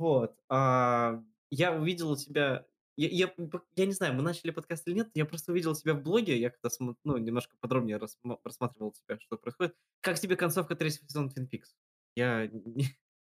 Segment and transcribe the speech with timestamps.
[0.00, 2.64] Вот, а, я увидел тебя
[2.96, 3.34] я я
[3.76, 6.48] я не знаю, мы начали подкаст или нет, я просто увидел тебя в блоге, я
[6.48, 9.76] когда смо ну, немножко подробнее рассма рассматривал тебя, что происходит.
[10.00, 11.74] Как тебе концовка 3 сезона Twin Peaks?
[12.16, 12.48] Я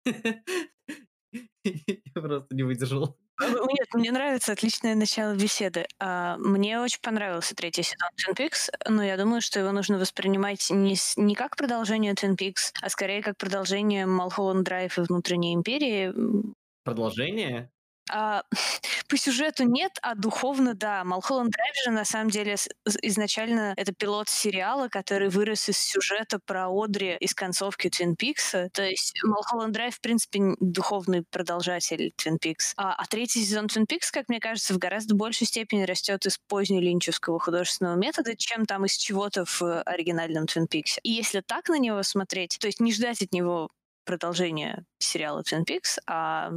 [1.64, 3.18] я просто не выдержал.
[3.42, 5.86] Э, нет, мне нравится отличное начало беседы.
[5.98, 10.70] А, мне очень понравился третий сезон Twin Peaks, но я думаю, что его нужно воспринимать
[10.70, 15.54] не, с, не как продолжение Twin Peaks, а скорее как продолжение Малхолланд Драйв и Внутренней
[15.54, 16.12] Империи.
[16.84, 17.70] Продолжение?
[18.12, 18.42] А,
[19.08, 21.02] по сюжету нет, а духовно да.
[21.04, 22.56] Малхолланд Драйв же на самом деле
[23.02, 28.68] изначально это пилот сериала, который вырос из сюжета про Одри из концовки Твин Пикса.
[28.72, 32.74] То есть Малхолланд Драйв, в принципе, духовный продолжатель Твин Пикс.
[32.76, 36.38] А, а третий сезон Твин Пикс, как мне кажется, в гораздо большей степени растет из
[36.48, 41.00] позднелинчевского художественного метода, чем там из чего-то в оригинальном Твин Пиксе.
[41.02, 43.70] И если так на него смотреть, то есть не ждать от него
[44.04, 46.50] продолжения сериала Twin Peaks, а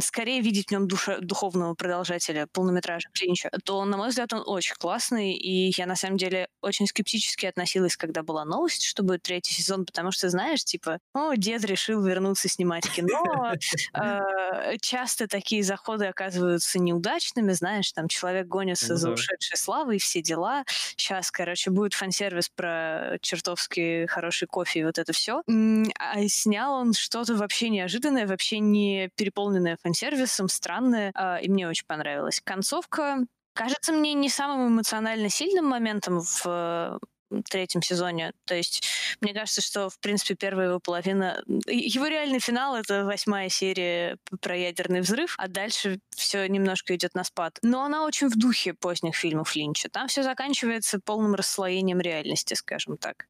[0.00, 4.74] скорее видеть в нем душа, духовного продолжателя полнометража Клинча, то, на мой взгляд, он очень
[4.76, 9.54] классный, и я, на самом деле, очень скептически относилась, когда была новость, что будет третий
[9.54, 13.52] сезон, потому что, знаешь, типа, о, дед решил вернуться снимать кино,
[13.92, 20.64] а, часто такие заходы оказываются неудачными, знаешь, там человек гонится за ушедшей славой, все дела.
[20.96, 25.42] Сейчас, короче, будет фан-сервис про чертовски хороший кофе и вот это все.
[25.46, 31.68] А снял он что-то вообще не неожиданное, вообще не переполненное фан-сервисом, странное, э, и мне
[31.68, 32.40] очень понравилось.
[32.44, 33.18] Концовка
[33.54, 36.98] кажется мне не самым эмоционально сильным моментом в
[37.42, 38.32] третьем сезоне.
[38.44, 38.86] То есть
[39.20, 41.42] мне кажется, что, в принципе, первая его половина...
[41.66, 47.24] Его реальный финал— это восьмая серия про ядерный взрыв, а дальше все немножко идет на
[47.24, 47.58] спад.
[47.62, 49.88] Но она очень в духе поздних фильмов Линча.
[49.88, 53.26] Там все заканчивается полным расслоением реальности, скажем так.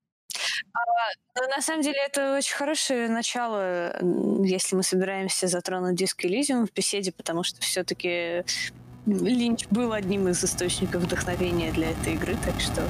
[0.72, 3.96] А, на самом деле это очень хорошее начало,
[4.44, 8.44] если мы собираемся затронуть диск Elysium в беседе, потому что все-таки
[9.06, 12.88] Линч был одним из источников вдохновения для этой игры, так что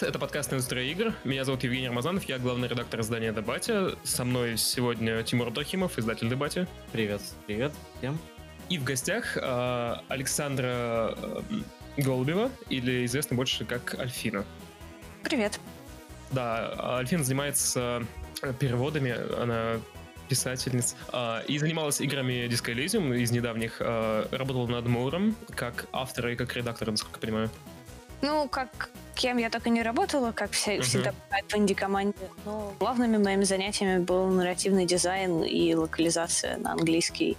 [0.00, 1.12] Привет, это подкаст «Индустрия игр».
[1.24, 3.90] Меня зовут Евгений Рамазанов, я главный редактор издания «Дебате».
[4.02, 6.66] Со мной сегодня Тимур Трохимов, издатель «Дебате».
[6.90, 8.18] Привет, привет всем.
[8.70, 11.42] И в гостях э, Александра э,
[11.98, 14.46] Голубева, или известна больше как Альфина.
[15.22, 15.60] Привет.
[16.30, 18.02] Да, Альфина занимается
[18.58, 19.80] переводами, она
[20.30, 26.28] писательница, э, и занималась играми Disco Elysium из недавних, э, работала над Муром как автор
[26.28, 27.50] и как редактор, насколько я понимаю.
[28.22, 30.82] Ну, как кем я и не работала, как вся, uh-huh.
[30.82, 32.16] всегда в инди-команде.
[32.44, 37.36] Но главными моими занятиями был нарративный дизайн и локализация на английский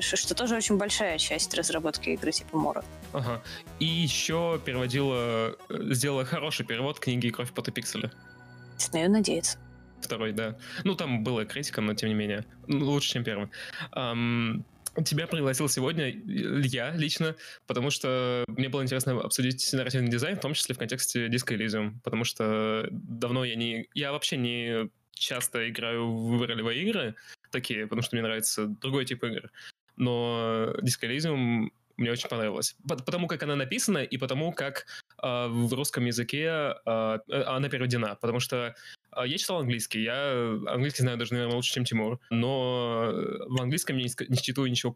[0.00, 2.84] что тоже очень большая часть разработки игры типа Мора.
[3.12, 3.42] Ага.
[3.78, 8.10] И еще переводила, сделала хороший перевод книги «Кровь пота пикселя».
[8.76, 9.58] Смею надеяться.
[10.00, 10.56] Второй, да.
[10.84, 12.44] Ну, там была критика, но тем не менее.
[12.68, 13.48] Лучше, чем первый.
[13.92, 14.64] Um,
[15.02, 17.34] тебя пригласил сегодня я лично,
[17.66, 21.94] потому что мне было интересно обсудить нарративный дизайн, в том числе в контексте Disco Elysium,
[22.02, 23.88] потому что давно я не...
[23.94, 27.14] Я вообще не часто играю в ролевые игры
[27.50, 29.50] такие, потому что мне нравится другой тип игр.
[29.96, 32.76] Но Disco Elysium мне очень понравилось.
[32.86, 38.16] Потому как она написана и потому как э, в русском языке э, она переведена.
[38.20, 38.74] Потому что
[39.16, 43.12] а, я читал английский, я английский знаю даже, наверное, лучше, чем Тимур, но
[43.48, 44.94] в английском я не, читаю ничего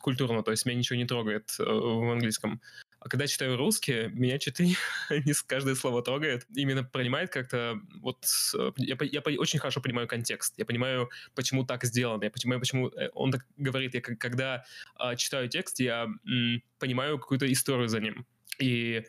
[0.00, 2.60] культурного, то есть меня ничего не трогает э, в английском.
[3.00, 4.62] А когда читаю русский, меня что-то
[5.10, 6.46] не каждое слово трогает.
[6.54, 7.80] Именно принимает как-то...
[8.00, 10.54] Вот э, я, я очень хорошо понимаю контекст.
[10.56, 12.22] Я понимаю, почему так сделано.
[12.22, 13.94] Я понимаю, почему э, он так говорит.
[13.94, 14.64] Я когда
[14.96, 18.24] а, читаю текст, я м, понимаю какую-то историю за ним.
[18.58, 19.02] И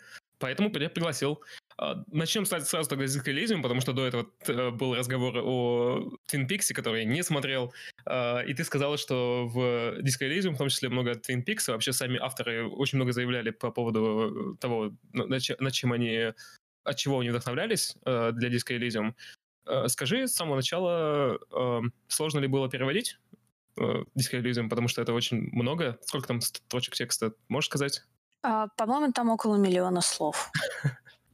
[0.44, 1.42] поэтому я пригласил.
[1.78, 6.50] А, начнем сразу тогда с Elysium, потому что до этого э, был разговор о Twin
[6.50, 7.74] Peaks, который я не смотрел,
[8.06, 9.58] а, и ты сказала, что в
[10.02, 13.72] Disco Elysium в том числе много Twin Peaks, вообще сами авторы очень много заявляли по
[13.72, 16.34] поводу того, над чем они,
[16.84, 19.14] от чего они вдохновлялись э, для Disco Elysium.
[19.66, 21.40] Э, скажи с самого начала,
[22.10, 23.18] сложно ли было переводить
[23.78, 25.98] Disco Elysium, потому что это очень много.
[26.02, 28.04] Сколько там строчек текста, можешь сказать?
[28.44, 30.52] А, по-моему, там около миллиона слов.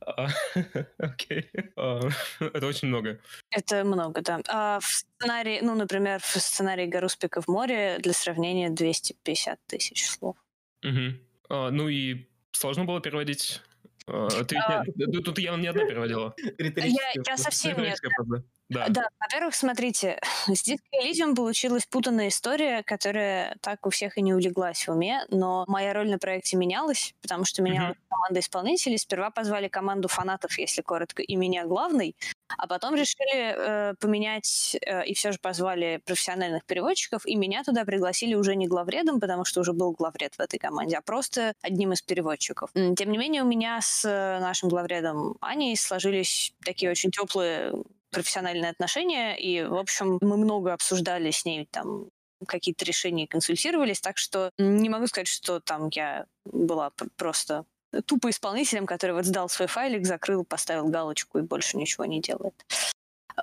[0.06, 0.28] А,
[1.00, 1.50] окей.
[1.76, 2.02] А,
[2.40, 3.20] это очень много.
[3.50, 4.42] Это много, да.
[4.48, 10.36] А в сценарии, ну, например, в сценарии «Гаруспика в море» для сравнения 250 тысяч слов.
[10.84, 11.72] Угу.
[11.72, 13.62] Ну и сложно было переводить?
[14.06, 14.84] Ты, а...
[15.24, 16.34] Тут явно не одна переводила.
[16.58, 18.44] Я, я совсем не одна.
[18.70, 18.88] Да.
[18.88, 24.34] Да, во-первых, смотрите, с Disco Elysium получилась путанная история, которая так у всех и не
[24.34, 28.10] улеглась в уме, но моя роль на проекте менялась, потому что менялась Мгм.
[28.10, 28.98] команда исполнителей.
[28.98, 32.16] Сперва позвали команду фанатов, если коротко, и меня главный,
[32.58, 37.86] а потом решили э, поменять э, и все же позвали профессиональных переводчиков, и меня туда
[37.86, 41.94] пригласили уже не главредом, потому что уже был главред в этой команде, а просто одним
[41.94, 42.72] из переводчиков.
[42.74, 47.74] Тем не менее, у меня с э, нашим главредом Аней сложились такие очень теплые
[48.12, 52.10] профессиональные отношения, и, в общем, мы много обсуждали с ней там
[52.48, 57.66] какие-то решения консультировались, так что не могу сказать, что там я была просто
[58.06, 62.54] тупо исполнителем, который вот сдал свой файлик, закрыл, поставил галочку и больше ничего не делает.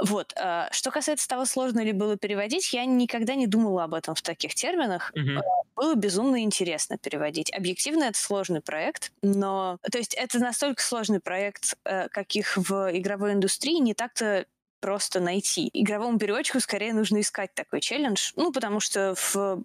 [0.02, 0.34] Вот.
[0.36, 4.22] а, Что касается того, сложно ли было переводить, я никогда не думала об этом в
[4.22, 5.12] таких терминах.
[5.14, 5.40] Мгм.
[5.74, 7.52] Было безумно интересно переводить.
[7.52, 9.78] Объективно это сложный проект, но...
[9.90, 14.46] То есть это настолько сложный проект, э, каких в игровой индустрии не так-то
[14.86, 15.68] просто найти.
[15.72, 19.64] Игровому переводчику скорее нужно искать такой челлендж, ну, потому что в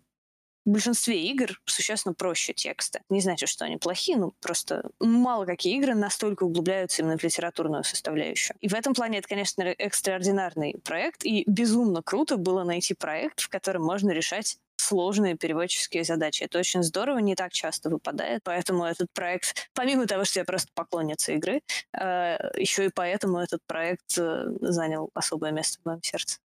[0.65, 3.01] большинстве игр существенно проще текста.
[3.07, 7.83] Не значит, что они плохие, ну, просто мало какие игры настолько углубляются именно в литературную
[7.83, 8.57] составляющую.
[8.62, 13.50] И в этом плане это, конечно, экстраординарный проект, и безумно круто было найти проект, в
[13.50, 14.57] котором можно решать
[14.91, 16.43] сложные переводческие задачи.
[16.43, 20.69] Это очень здорово, не так часто выпадает, поэтому этот проект, помимо того, что я просто
[20.73, 21.61] поклонница игры,
[21.93, 26.39] э, еще и поэтому этот проект э, занял особое место в моем сердце.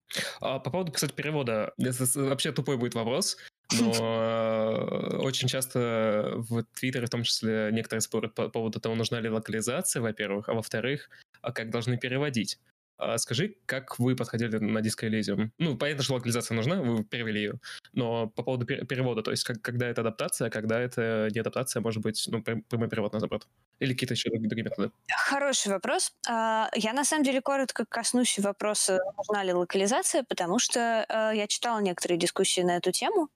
[0.42, 1.74] А по поводу, кстати, перевода.
[1.78, 3.38] Это вообще тупой будет вопрос,
[3.80, 9.22] но э, очень часто в Твиттере, в том числе, некоторые спорят по поводу того, нужна
[9.22, 11.10] ли локализация, во-первых, а во-вторых,
[11.42, 12.60] а как должны переводить.
[12.98, 15.50] А Скажи, как вы подходили на Disco Elysium?
[15.57, 17.54] Ну, понятно, что локализация нужна, вы перевели ее,
[17.92, 21.40] но по поводу пер- перевода, то есть как, когда это адаптация, а когда это не
[21.40, 23.48] адаптация, может быть, ну, прям- прямой перевод наоборот.
[23.80, 24.92] Или какие-то еще друг- другие методы.
[25.10, 26.13] Хороший вопрос.
[26.30, 31.06] А, Я на самом деле коротко коснусь вопроса, нужна ли локализация, потому что
[31.36, 33.30] я читала некоторые дискуссии на эту тему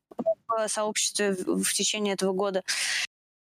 [0.48, 2.64] в сообществе в течение этого года.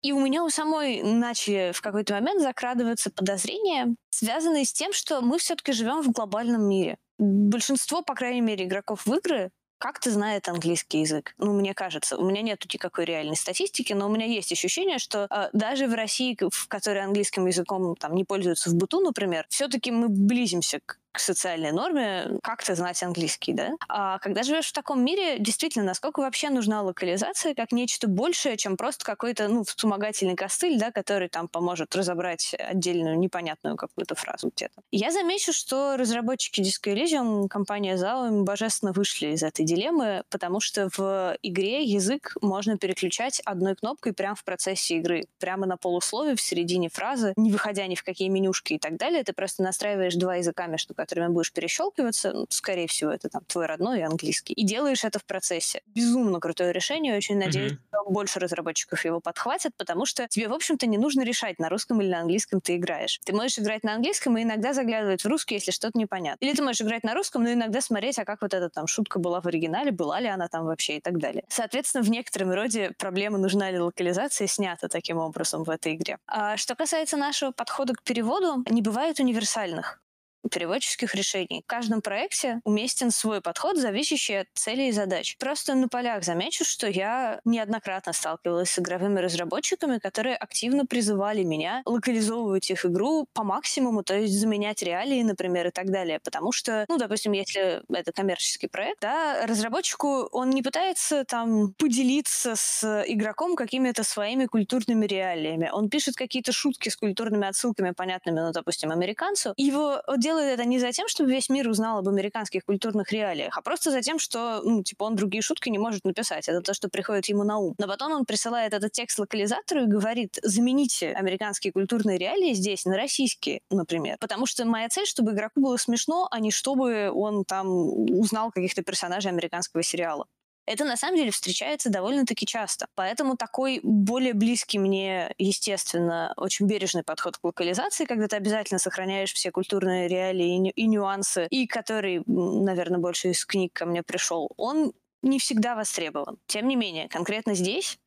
[0.04, 5.22] И у меня у самой начали в какой-то момент закрадываться подозрения, связанные с тем, что
[5.22, 6.98] мы все-таки живем в глобальном мире.
[7.18, 11.34] Большинство, по крайней мере, игроков в игры как-то знает английский язык.
[11.38, 12.18] Ну, мне кажется.
[12.18, 15.94] У меня нет никакой реальной статистики, но у меня есть ощущение, что э, даже в
[15.94, 21.00] России, в которой английским языком там не пользуются в быту, например, все-таки мы близимся к
[21.14, 23.72] к социальной норме как-то знать английский, да?
[23.88, 28.78] А когда живешь в таком мире, действительно, насколько вообще нужна локализация как нечто большее, чем
[28.78, 34.82] просто какой-то, ну, вспомогательный костыль, да, который там поможет разобрать отдельную непонятную какую-то фразу где-то.
[34.92, 40.90] Я замечу, что разработчики Disco Elysium, компания ZAO, божественно вышли из этой дилеммы, потому что
[40.98, 46.42] в игре язык можно переключать одной кнопкой прямо в процессе игры, прямо на полуслове, в
[46.42, 49.24] середине фразы, не выходя ни в какие менюшки и так далее.
[49.24, 53.66] Ты просто настраиваешь два языка, между которыми будешь перещелкиваться, ну, скорее всего, это там твой
[53.66, 55.82] родной и английский, и делаешь это в процессе.
[55.86, 57.78] Безумно крутое решение, очень надеюсь, Мгм.
[57.90, 62.02] что больше разработчиков его подхватят, потому что тебе, в общем-то, не нужно решать, на русском
[62.02, 63.20] или на английском ты играешь.
[63.26, 66.46] Ты можешь играть на английском и иногда заглядывать в русский, если что-то непонятно.
[66.46, 69.20] Или ты можешь играть на русском, но иногда смотреть, а как вот эта там шутка
[69.20, 71.44] была в оригинале, была ли она там вообще и так далее.
[71.50, 76.18] Соответственно, в некотором роде проблема, нужна ли локализация, снята таким образом в этой игре.
[76.28, 80.03] А что касается нашего подхода к переводу, не бывает универсальных
[80.52, 81.62] переводческих решений.
[81.64, 85.38] В каждом проекте уместен свой подход, зависящий от целей и задач.
[85.38, 91.82] Просто на полях замечу, что я неоднократно сталкивалась с игровыми разработчиками, которые активно призывали меня
[91.86, 96.20] локализовывать их игру по максимуму, то есть заменять реалии, например, и так далее.
[96.24, 102.56] Потому что, ну, допустим, если это коммерческий проект, да, разработчику он не пытается там поделиться
[102.56, 105.70] с игроком какими-то своими культурными реалиями.
[105.72, 109.54] Он пишет какие-то шутки с культурными отсылками, понятными, ну, допустим, американцу.
[109.58, 110.02] Его
[110.34, 113.92] делает это не за тем, чтобы весь мир узнал об американских культурных реалиях, а просто
[113.92, 116.50] за тем, что, ну, типа, он другие шутки не может написать.
[116.50, 117.76] Это то, что приходит ему на ум.
[117.78, 122.98] Но потом он присылает этот текст локализатору и говорит, замените американские культурные реалии здесь на
[122.98, 124.18] российские, например.
[124.20, 128.82] Потому что моя цель, чтобы игроку было смешно, а не чтобы он там узнал каких-то
[128.84, 130.26] персонажей американского сериала.
[130.66, 132.88] Это на самом деле встречается довольно-таки часто.
[132.96, 139.34] Поэтому такой более близкий мне, естественно, очень бережный подход к локализации, когда ты обязательно сохраняешь
[139.34, 144.04] все культурные реалии и, ню- и нюансы, и который, наверное, больше из книг ко мне
[144.04, 146.38] пришел, он не всегда востребован.
[146.48, 147.98] Тем не менее, конкретно здесь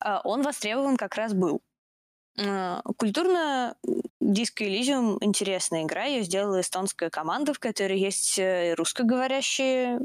[0.00, 1.62] а, он востребован как раз был.
[2.36, 3.76] А, Культурно
[4.20, 6.04] Disco Elysium интересная игра.
[6.04, 10.00] Ее сделала эстонская команда, в которой есть э, русскоговорящие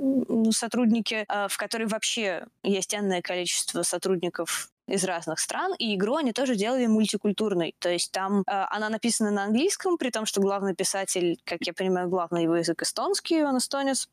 [0.51, 6.33] сотрудники, а, в которой вообще есть энное количество сотрудников из разных стран, и игру они
[6.33, 7.75] тоже делали мультикультурной.
[7.79, 11.73] То есть там э, она написана на английском, при том, что главный писатель, как я
[11.73, 14.07] понимаю, главный его язык эстонский, он эстонец.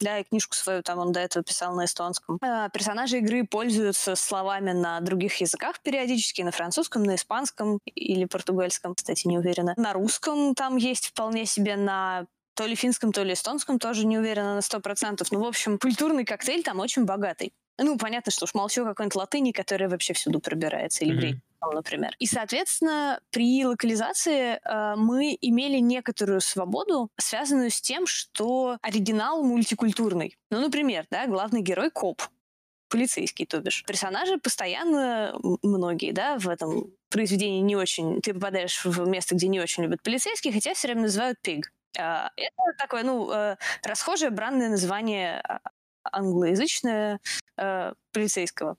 [0.00, 2.38] Да, и книжку свою там он до этого писал на эстонском.
[2.42, 8.94] Э, персонажи игры пользуются словами на других языках периодически, на французском, на испанском или португальском,
[8.94, 9.74] кстати, не уверена.
[9.76, 14.18] На русском там есть вполне себе на то ли финском, то ли эстонском, тоже не
[14.18, 15.30] уверена на сто процентов.
[15.30, 17.52] Ну, в общем, культурный коктейль там очень богатый.
[17.78, 21.74] Ну, понятно, что уж молчу какой-нибудь латыни, которая вообще всюду пробирается, или mm-hmm.
[21.74, 22.14] например.
[22.18, 30.36] И, соответственно, при локализации э, мы имели некоторую свободу, связанную с тем, что оригинал мультикультурный.
[30.50, 32.22] Ну, например, да, главный герой коп,
[32.88, 33.84] полицейский, то бишь.
[33.86, 38.20] Персонажи постоянно, многие, да, в этом произведении не очень...
[38.20, 41.72] Ты попадаешь в место, где не очень любят полицейских, хотя все время называют пиг.
[41.96, 45.60] А, это такое, ну, э, расхожее бранное название а,
[46.12, 47.20] англоязычное
[47.58, 48.76] э, полицейского.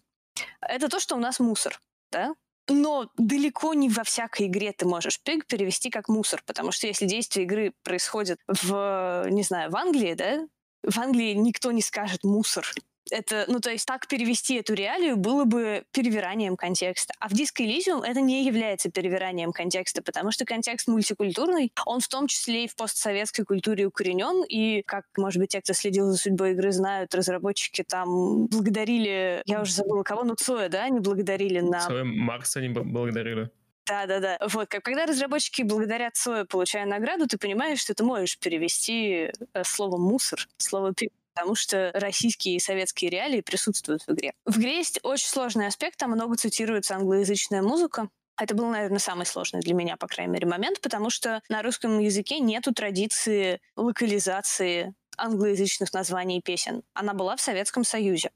[0.62, 1.80] Это то, что у нас мусор,
[2.12, 2.36] да?
[2.68, 7.06] Но далеко не во всякой игре ты можешь пиг перевести как мусор, потому что если
[7.06, 10.48] действие игры происходит в, не знаю, в Англии, да,
[10.84, 12.66] в Англии никто не скажет мусор
[13.12, 17.14] это, ну, то есть так перевести эту реалию было бы перевиранием контекста.
[17.20, 22.08] А в Disco Elysium это не является перевиранием контекста, потому что контекст мультикультурный, он в
[22.08, 26.18] том числе и в постсоветской культуре укоренен, и, как, может быть, те, кто следил за
[26.18, 31.60] судьбой игры, знают, разработчики там благодарили, я уже забыла кого, ну, Цоя, да, они благодарили
[31.60, 31.80] на...
[31.80, 33.52] Цоя Маркса они благодарили.
[33.90, 34.38] Да, да, да.
[34.48, 39.64] Вот, как, когда разработчики благодарят Цоя, получая награду, ты понимаешь, что ты можешь перевести э,
[39.64, 44.34] слово мусор, слово пик потому что российские и советские реалии присутствуют в игре.
[44.46, 49.26] В игре есть очень сложный аспект, там много цитируется англоязычная музыка, это был, наверное, самый
[49.26, 54.94] сложный для меня, по крайней мере, момент, потому что на русском языке нету традиции локализации
[55.18, 56.84] англоязычных названий песен.
[56.94, 58.32] Она была в Советском Союзе.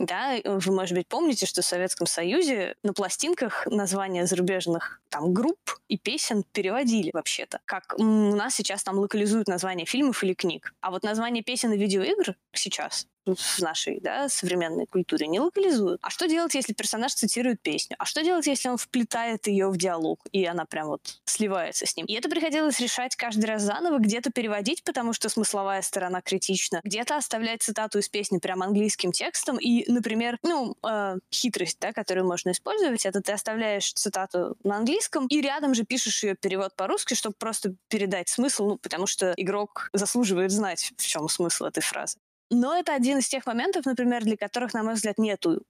[0.00, 5.78] Да, вы, может быть, помните, что в Советском Союзе на пластинках названия зарубежных там групп
[5.88, 7.60] и песен переводили вообще-то.
[7.64, 10.74] Как у нас сейчас там локализуют названия фильмов или книг.
[10.80, 16.00] А вот название песен и видеоигр сейчас в нашей да, современной культуре не локализуют.
[16.02, 17.96] А что делать, если персонаж цитирует песню?
[17.98, 21.96] А что делать, если он вплетает ее в диалог, и она прям вот сливается с
[21.96, 22.06] ним?
[22.06, 27.16] И это приходилось решать каждый раз заново, где-то переводить, потому что смысловая сторона критична, где-то
[27.16, 29.58] оставлять цитату из песни прям английским текстом.
[29.58, 35.26] И, например, ну, э, хитрость, да, которую можно использовать, это ты оставляешь цитату на английском
[35.26, 39.90] и рядом же пишешь ее перевод по-русски, чтобы просто передать смысл, ну, потому что игрок
[39.92, 42.18] заслуживает знать, в чем смысл этой фразы.
[42.50, 45.62] Но это один из тех моментов, например, для которых, на мой взгляд, нету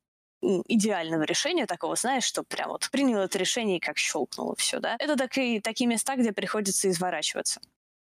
[0.43, 4.97] идеального решения такого, знаешь, что прям вот принял это решение и как щелкнуло все, да.
[4.99, 7.61] Это такие, такие места, где приходится изворачиваться.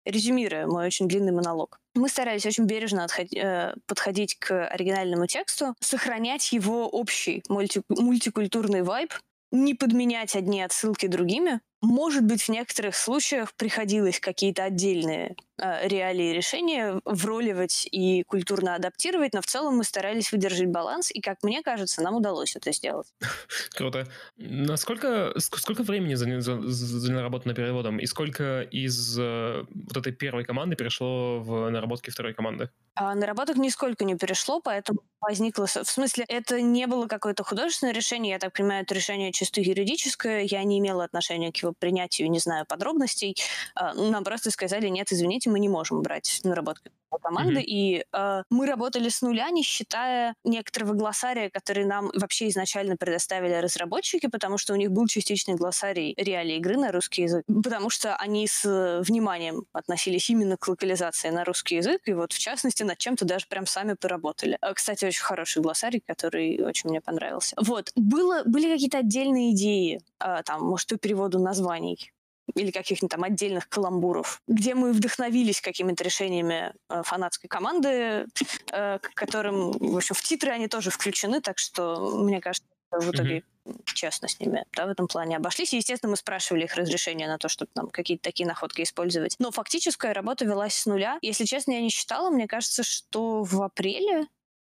[0.05, 1.79] Резюмируя мой очень длинный монолог.
[1.95, 8.83] Мы старались очень бережно отходи, э, подходить к оригинальному тексту, сохранять его общий мульти, мультикультурный
[8.83, 9.13] вайб,
[9.53, 11.61] не подменять одни отсылки другими.
[11.83, 19.33] Может быть, в некоторых случаях приходилось какие-то отдельные э, реалии решения вроливать и культурно адаптировать,
[19.33, 23.07] но в целом мы старались выдержать баланс, и, как мне кажется, нам удалось это сделать.
[23.75, 24.07] Круто.
[24.37, 30.77] Насколько сколько времени заняла работа над переводом, и сколько из э, вот этой первой команды
[30.77, 32.69] перешло в наработки второй команды?
[32.95, 35.67] А наработок нисколько не перешло, поэтому возникло...
[35.67, 40.43] В смысле, это не было какое-то художественное решение, я так понимаю, это решение чисто юридическое,
[40.43, 43.37] я не имела отношения к его принятию, не знаю подробностей.
[43.75, 47.65] А, нам просто сказали, нет, извините, мы не можем брать наработки команды, mm-hmm.
[47.65, 53.55] и э, мы работали с нуля, не считая некоторого глоссария, который нам вообще изначально предоставили
[53.55, 58.17] разработчики, потому что у них был частичный глоссарий реалий игры на русский язык, потому что
[58.17, 62.99] они с вниманием относились именно к локализации на русский язык, и вот в частности над
[62.99, 64.57] чем-то даже прям сами поработали.
[64.61, 67.57] А, кстати, очень хороший глоссарий, который очень мне понравился.
[67.61, 67.93] Вот.
[67.95, 72.13] Было, были какие-то отдельные идеи, э, там, может, по переводу названий
[72.55, 78.27] или каких-нибудь там отдельных каламбуров, где мы вдохновились какими-то решениями э, фанатской команды,
[78.73, 83.11] э, к которым, в общем, в титры они тоже включены, так что, мне кажется, в
[83.11, 83.83] итоге mm-hmm.
[83.85, 85.73] честно с ними да, в этом плане обошлись.
[85.73, 89.37] И, естественно, мы спрашивали их разрешения на то, чтобы нам какие-то такие находки использовать.
[89.39, 91.19] Но фактическая работа велась с нуля.
[91.23, 92.31] Если честно, я не считала.
[92.31, 94.27] Мне кажется, что в апреле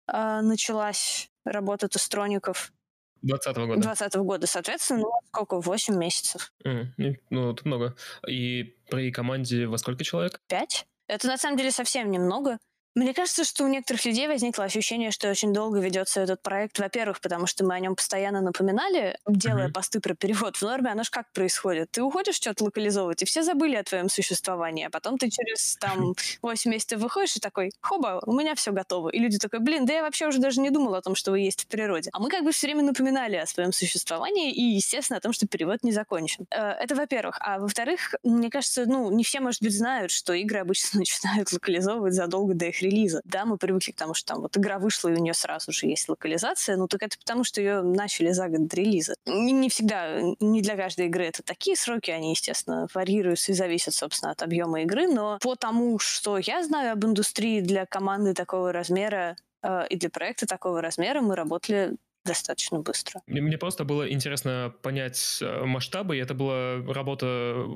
[0.08, 2.74] э, началась работа тестроников.
[3.22, 3.82] 20 -го года.
[3.82, 6.52] 20 -го года, соответственно, ну, сколько, 8 месяцев.
[6.66, 7.96] Mm, ну, это много.
[8.28, 10.42] И при команде во сколько человек?
[10.48, 10.86] Пять.
[11.08, 12.58] Это, на самом деле, совсем немного.
[12.94, 16.78] Мне кажется, что у некоторых людей возникло ощущение, что очень долго ведется этот проект.
[16.78, 19.72] Во-первых, потому что мы о нем постоянно напоминали, делая mm-hmm.
[19.72, 20.92] посты про перевод в норме.
[20.92, 21.92] Оно же как происходит?
[21.92, 24.88] Ты уходишь что-то локализовывать, и все забыли о твоем существовании.
[24.88, 29.08] А потом ты через там 8 месяцев выходишь и такой, хоба, у меня все готово.
[29.10, 31.40] И люди такой, блин, да я вообще уже даже не думал о том, что вы
[31.40, 32.10] есть в природе.
[32.12, 35.48] А мы как бы все время напоминали о своем существовании и, естественно, о том, что
[35.48, 36.46] перевод не закончен.
[36.52, 37.38] Э, это во-первых.
[37.40, 42.14] А во-вторых, мне кажется, ну, не все, может быть, знают, что игры обычно начинают локализовывать
[42.14, 43.22] задолго до их релиза.
[43.24, 45.88] Да, мы привыкли к тому, что там вот игра вышла, и у нее сразу же
[45.88, 49.16] есть локализация, ну так это потому, что ее начали за год до релиза.
[49.26, 53.94] Не, не всегда, не для каждой игры это такие сроки, они, естественно, варьируются и зависят,
[53.94, 58.72] собственно, от объема игры, но по тому, что я знаю об индустрии для команды такого
[58.72, 61.96] размера э, и для проекта такого размера, мы работали
[62.26, 63.22] достаточно быстро.
[63.28, 67.68] Мне, мне просто было интересно понять э, масштабы, и это была работа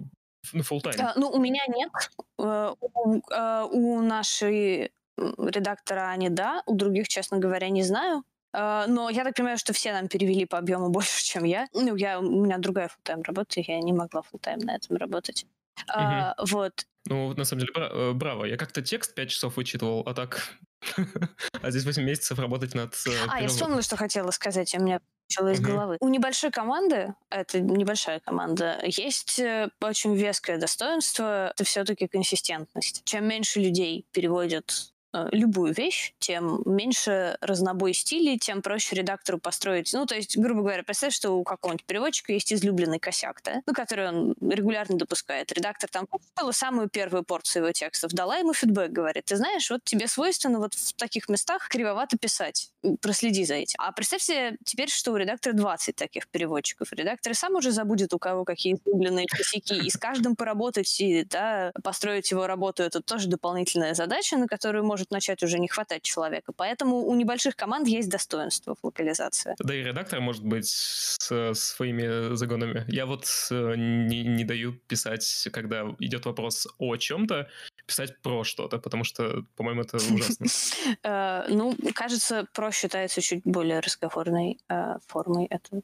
[0.54, 1.00] ну, full time.
[1.00, 1.92] А, ну, у меня нет.
[2.40, 8.24] Э, у, э, у нашей редактора Ани да, у других, честно говоря, не знаю.
[8.54, 11.68] А, но я так понимаю, что все нам перевели по объему больше, чем я.
[11.74, 15.46] Ну, я, у меня другая full работа, я не могла full на этом работать.
[15.88, 15.94] Угу.
[15.94, 16.86] А, вот.
[17.08, 18.46] Ну, на самом деле, бра- браво.
[18.46, 20.58] Я как-то текст 5 часов вычитывал, а так...
[21.62, 22.94] а здесь 8 месяцев работать над...
[23.08, 25.00] Э, а, я вспомнила, что хотела сказать, у меня
[25.30, 25.98] начало из головы.
[26.00, 33.04] У небольшой команды, это небольшая команда, есть э, очень веское достоинство, это все-таки консистентность.
[33.06, 34.94] Чем меньше людей переводят
[35.32, 39.92] любую вещь, тем меньше разнобой стилей, тем проще редактору построить.
[39.94, 43.74] Ну, то есть, грубо говоря, представь, что у какого-нибудь переводчика есть излюбленный косяк, да, ну,
[43.74, 45.52] который он регулярно допускает.
[45.52, 49.84] Редактор там купила самую первую порцию его текстов, дала ему фидбэк, говорит, ты знаешь, вот
[49.84, 53.80] тебе свойственно вот в таких местах кривовато писать, проследи за этим.
[53.80, 56.92] А представь себе теперь, что у редактора 20 таких переводчиков.
[56.92, 61.72] Редактор сам уже забудет, у кого какие излюбленные косяки, и с каждым поработать и, да,
[61.84, 66.04] построить его работу, это тоже дополнительная задача, на которую может может начать уже не хватать
[66.04, 66.52] человека.
[66.56, 69.56] Поэтому у небольших команд есть достоинство в локализации.
[69.60, 72.86] Да и редактор может быть с своими загонами.
[72.88, 77.48] Я вот э, не, не даю писать, когда идет вопрос о чем-то,
[77.88, 80.46] писать про что-то, потому что, по-моему, это ужасно.
[81.04, 85.82] Э, ну, кажется, про считается чуть более разговорной э, формой этого.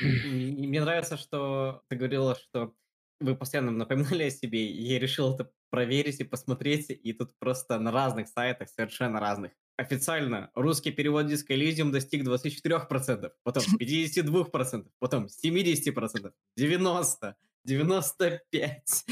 [0.00, 2.72] Мне нравится, что ты говорила, что
[3.20, 7.78] вы постоянно напоминали о себе, и я решил это проверить и посмотреть, и тут просто
[7.78, 9.52] на разных сайтах, совершенно разных.
[9.76, 19.04] Официально русский перевод диска Elysium достиг 24%, потом 52%, потом 70%, 90%, 95.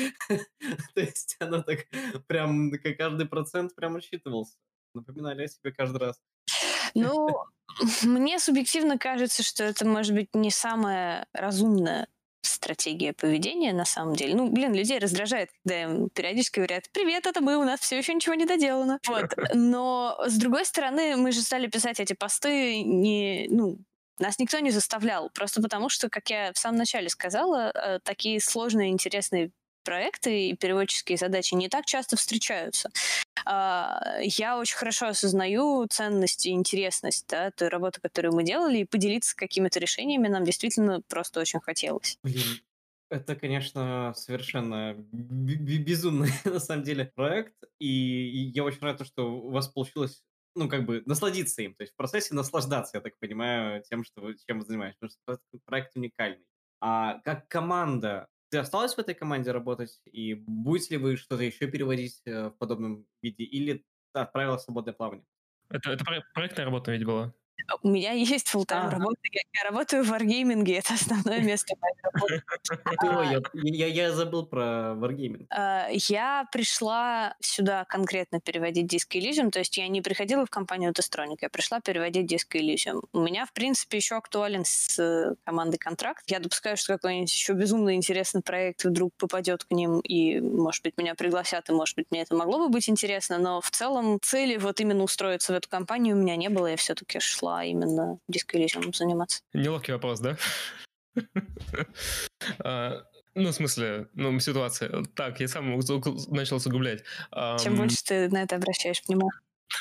[0.95, 1.81] То есть оно так
[2.27, 4.55] прям, каждый процент прям рассчитывался.
[4.95, 6.19] Напоминали о себе каждый раз.
[6.95, 7.29] Ну,
[8.05, 12.09] мне субъективно кажется, что это может быть не самое разумное
[12.47, 14.35] стратегия поведения на самом деле.
[14.35, 18.15] Ну, блин, людей раздражает, когда им периодически говорят, привет, это мы, у нас все еще
[18.15, 19.01] ничего не доделано.
[19.07, 19.33] Вот.
[19.55, 23.79] Но, с другой стороны, мы же стали писать эти посты не, ну,
[24.19, 28.41] нас никто не заставлял, просто потому что, как я в самом начале сказала, э, такие
[28.41, 29.51] сложные, интересные
[29.85, 32.91] проекты и переводческие задачи не так часто встречаются.
[33.45, 38.85] А, я очень хорошо осознаю ценность и интересность да, той работы, которую мы делали, и
[38.85, 42.19] поделиться какими-то решениями нам действительно просто очень хотелось.
[42.23, 42.61] Блин,
[43.11, 49.69] это, конечно, совершенно безумный, на самом деле, проект, и я очень рад, что у вас
[49.69, 50.23] получилось
[50.57, 54.21] ну, как бы насладиться им, то есть в процессе наслаждаться, я так понимаю, тем, что
[54.21, 56.45] вы, чем вы занимаетесь, потому что проект уникальный.
[56.81, 60.01] А как команда, ты осталась в этой команде работать?
[60.13, 63.43] И будете ли вы что-то еще переводить э, в подобном виде?
[63.43, 65.27] Или отправила свободное плавание?
[65.71, 67.35] Это, это проектная работа ведь была?
[67.83, 69.17] У меня есть full-time работа.
[69.33, 72.43] Я, я работаю в Wargaming, это основное место моей работы.
[73.55, 74.97] Я, я, забыл про.
[75.51, 80.93] А, я пришла сюда конкретно переводить диск Elysium, то есть я не приходила в компанию
[80.93, 83.03] Testronic, я пришла переводить диск Elysium.
[83.13, 86.25] У меня, в принципе, еще актуален с э, командой контракт.
[86.31, 90.97] Я допускаю, что какой-нибудь еще безумно интересный проект вдруг попадет к ним, и, может быть,
[90.97, 94.57] меня пригласят, и, может быть, мне это могло бы быть интересно, но в целом цели
[94.57, 98.19] вот именно устроиться в эту компанию у меня не было, я все-таки шла а именно
[98.29, 99.43] дисколизмом заниматься.
[99.53, 100.37] Неловкий вопрос, да?
[102.59, 103.05] А,
[103.35, 105.05] ну, в смысле, ну, ситуация.
[105.15, 105.79] Так, я сам
[106.29, 107.05] начал загублять.
[107.59, 109.33] Чем больше ты на это обращаешь внимание.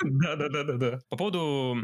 [0.02, 1.00] Да, да, да, да, да.
[1.10, 1.78] По поводу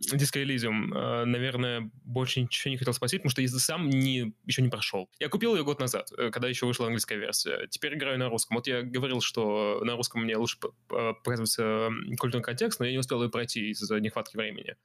[0.00, 4.62] Disco Elysium, э, наверное, больше ничего не хотел спросить, потому что я сам не, еще
[4.62, 5.10] не прошел.
[5.18, 7.66] Я купил ее год назад, э, когда еще вышла английская версия.
[7.68, 8.56] Теперь играю на русском.
[8.56, 13.22] Вот я говорил, что на русском мне лучше показывается культурный контекст, но я не успел
[13.22, 14.76] ее пройти из-за нехватки времени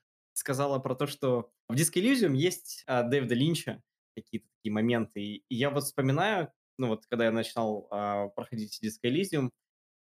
[0.41, 3.81] сказала про то, что в Disco Elysium есть а, Дэвида Линча,
[4.15, 5.21] какие-то такие моменты.
[5.23, 9.49] И, я вот вспоминаю, ну вот, когда я начинал а, проходить Disco Elysium,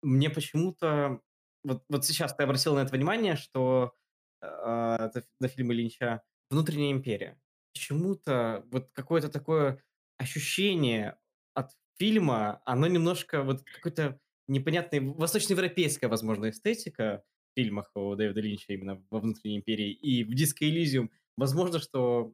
[0.03, 1.21] мне почему-то
[1.65, 3.93] вот, вот сейчас ты обратил на это внимание, что
[4.41, 7.41] э, это на фильмы Линча «Внутренняя империя».
[7.75, 9.83] Почему-то вот какое-то такое
[10.19, 11.19] ощущение
[11.55, 17.25] от фильма, оно немножко вот какой-то непонятный, восточноевропейская, возможно, эстетика
[17.59, 21.11] фильмах у Дэвида Линча именно во «Внутренней империи» и в «Диско Элизиум».
[21.37, 22.33] Возможно, что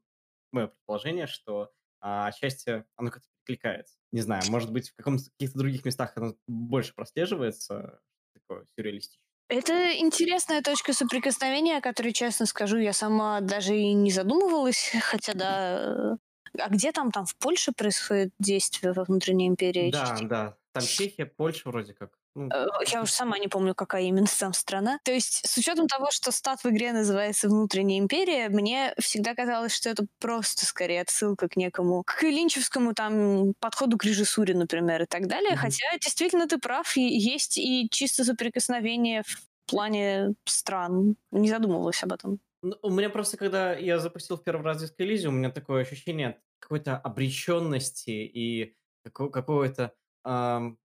[0.52, 3.96] мое предположение, что а, отчасти оно как-то перекликается.
[4.12, 8.02] Не знаю, может быть, в каких-то других местах оно больше прослеживается,
[8.34, 9.24] такое сюрреалистичное.
[9.48, 15.32] Это интересная точка соприкосновения, о которой, честно скажу, я сама даже и не задумывалась, хотя
[15.32, 16.18] да.
[16.58, 19.90] А где там, там в Польше происходит действие во внутренней империи?
[19.90, 20.56] Да, да.
[20.72, 22.12] Там Чехия, Польша вроде как.
[22.34, 24.98] Ну, э, я уже сама не помню, какая именно там страна.
[25.04, 29.74] То есть, с учетом того, что стат в игре называется «Внутренняя империя», мне всегда казалось,
[29.74, 35.06] что это просто скорее отсылка к некому, к линчевскому там подходу к режиссуре, например, и
[35.06, 35.52] так далее.
[35.52, 35.56] Mm-hmm.
[35.56, 41.16] Хотя, действительно, ты прав, есть и чисто соприкосновение в плане стран.
[41.30, 42.40] Не задумывалась об этом.
[42.62, 46.40] Ну, у меня просто, когда я запустил в первый раз Elysium, у меня такое ощущение
[46.58, 48.74] какой-то обреченности и
[49.12, 49.92] какого-то
[50.24, 50.78] ам,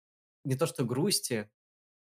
[0.49, 1.49] не то что грусти,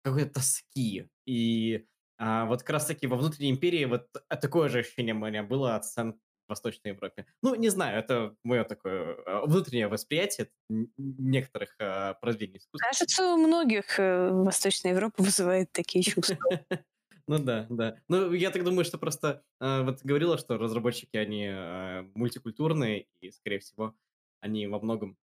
[0.04, 1.08] какой-то тоски.
[1.26, 1.86] И
[2.18, 5.84] а, вот как раз-таки во внутренней империи вот такое же ощущение у меня было от
[5.84, 7.26] сцен в Восточной Европе.
[7.42, 12.88] Ну, не знаю, это мое такое а, внутреннее восприятие некоторых а, произведений искусства.
[12.88, 16.38] Кажется, у многих э, Восточная Европа вызывает такие чувства.
[17.30, 17.98] Ну да, да.
[18.08, 23.30] Ну, я так думаю, что просто э, вот говорила, что разработчики, они э, мультикультурные, и,
[23.30, 23.94] скорее всего,
[24.40, 25.18] они во многом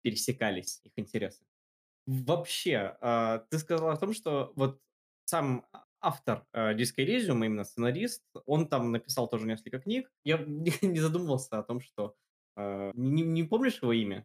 [0.00, 1.44] пересекались, их интересы.
[2.08, 4.80] Вообще, э, ты сказал о том, что вот
[5.26, 5.66] сам
[6.00, 10.10] автор э, Disco Elysium, именно сценарист, он там написал тоже несколько книг.
[10.24, 10.38] Я
[10.82, 12.14] не задумывался о том, что...
[12.56, 14.24] Э, не, не помнишь его имя?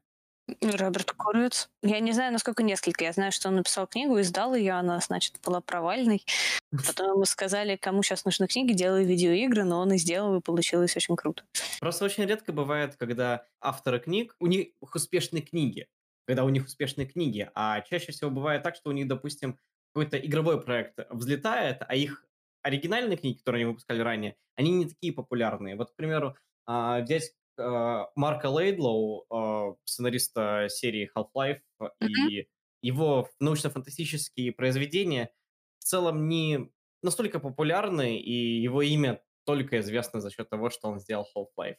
[0.62, 1.70] Роберт Корвиц.
[1.82, 3.04] Я не знаю, насколько несколько.
[3.04, 6.26] Я знаю, что он написал книгу, издал ее, она, значит, была провальной.
[6.88, 10.96] Потом ему сказали, кому сейчас нужны книги, делай видеоигры, но он и сделал, и получилось
[10.96, 11.44] очень круто.
[11.82, 15.88] Просто очень редко бывает, когда авторы книг, у них успешные книги,
[16.26, 19.60] когда у них успешные книги, а чаще всего бывает так, что у них, допустим,
[19.94, 22.26] какой-то игровой проект взлетает, а их
[22.64, 25.76] оригинальные книги, которые они выпускали ранее, они не такие популярные.
[25.76, 32.30] Вот, к примеру, а, взять а, Марка Лейдлоу, а, сценариста серии Half-Life, mm-hmm.
[32.30, 32.48] и
[32.82, 35.32] его научно-фантастические произведения
[35.80, 41.00] в целом не настолько популярны, и его имя только известно за счет того, что он
[41.00, 41.78] сделал Half-Life.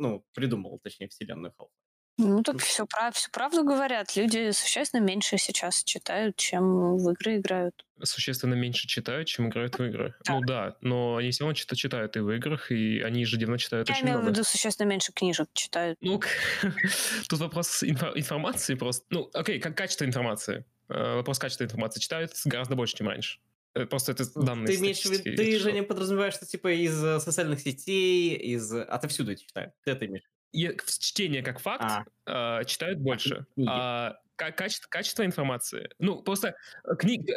[0.00, 1.83] Ну, придумал, точнее, вселенную Half-Life.
[2.16, 4.14] Ну, так все, прав, все правду говорят.
[4.14, 7.84] Люди существенно меньше сейчас читают, чем в игры играют.
[8.02, 10.14] Существенно меньше читают, чем играют в игры.
[10.24, 10.34] Да.
[10.34, 13.94] Ну да, но они все равно читают и в играх, и они ежедневно читают Я
[13.94, 14.18] очень много.
[14.18, 15.98] Я имею в виду, существенно меньше книжек читают.
[16.00, 16.20] Ну,
[17.28, 19.04] тут вопрос информации просто.
[19.10, 20.64] Ну, окей, как качество информации.
[20.88, 21.98] Э, вопрос качества информации.
[21.98, 23.40] Читают гораздо больше, чем раньше.
[23.74, 27.02] Э, просто это данные Ты имеешь в виду, ты же не подразумеваешь, что типа из
[27.02, 29.74] э, социальных сетей, из отовсюду читают.
[29.84, 30.22] Ты это имеешь
[30.54, 32.60] чтение как факт а.
[32.60, 33.46] э, читают больше.
[33.66, 35.90] А, качество, качество информации.
[35.98, 37.28] Ну, просто э, книг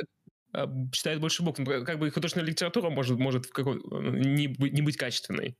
[0.53, 1.61] э, читают больше букв.
[1.63, 5.57] Как бы художественная литература может, может в какой, не, не быть качественной.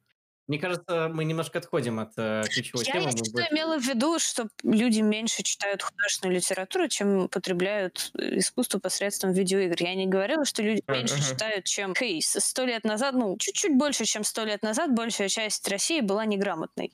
[0.48, 3.10] Мне кажется, мы немножко отходим от э, ключевой я темы.
[3.10, 3.48] Я больше...
[3.52, 9.76] имела в виду, что люди меньше читают художественную литературу, чем потребляют э, искусство посредством видеоигр.
[9.80, 11.24] Я не говорила, что люди а, меньше ага.
[11.24, 12.30] читают, чем Кейс.
[12.40, 16.94] Сто лет назад, ну, чуть-чуть больше, чем сто лет назад, большая часть России была неграмотной.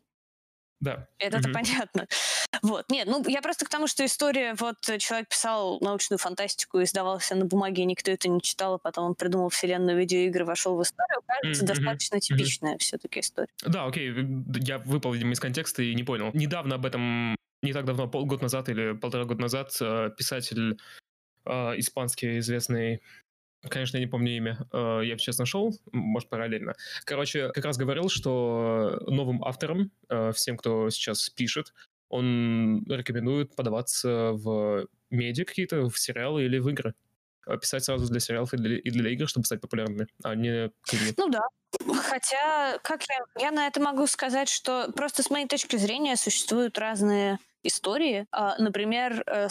[0.84, 1.08] Да.
[1.18, 1.54] Это-то угу.
[1.54, 2.08] понятно.
[2.62, 2.86] Вот.
[2.90, 7.46] Нет, ну я просто к тому, что история, вот человек писал научную фантастику, издавался на
[7.46, 11.64] бумаге, никто это не читал, а потом он придумал вселенную видеоигры, вошел в историю, кажется,
[11.64, 11.68] mm-hmm.
[11.68, 12.80] достаточно типичная mm-hmm.
[12.80, 13.50] все-таки история.
[13.66, 14.14] Да, окей,
[14.62, 16.30] я выпал, видимо, из контекста и не понял.
[16.34, 20.78] Недавно об этом, не так давно, полгода назад или полтора года назад, э, писатель
[21.46, 23.02] э, испанский известный
[23.70, 24.58] Конечно, я не помню имя.
[24.72, 26.76] Э, я сейчас нашел, может, параллельно.
[27.06, 31.74] Короче, как раз говорил, что новым авторам, э, всем, кто сейчас пишет,
[32.10, 36.94] он рекомендует подаваться в медиа какие-то, в сериалы или в игры.
[37.48, 40.72] Э, писать сразу для сериалов и для, и для игр, чтобы стать популярными, а не.
[41.18, 41.42] Ну да.
[42.04, 46.78] Хотя, как я, я на это могу сказать, что просто с моей точки зрения существуют
[46.78, 48.28] разные истории.
[48.32, 49.50] А, например, э,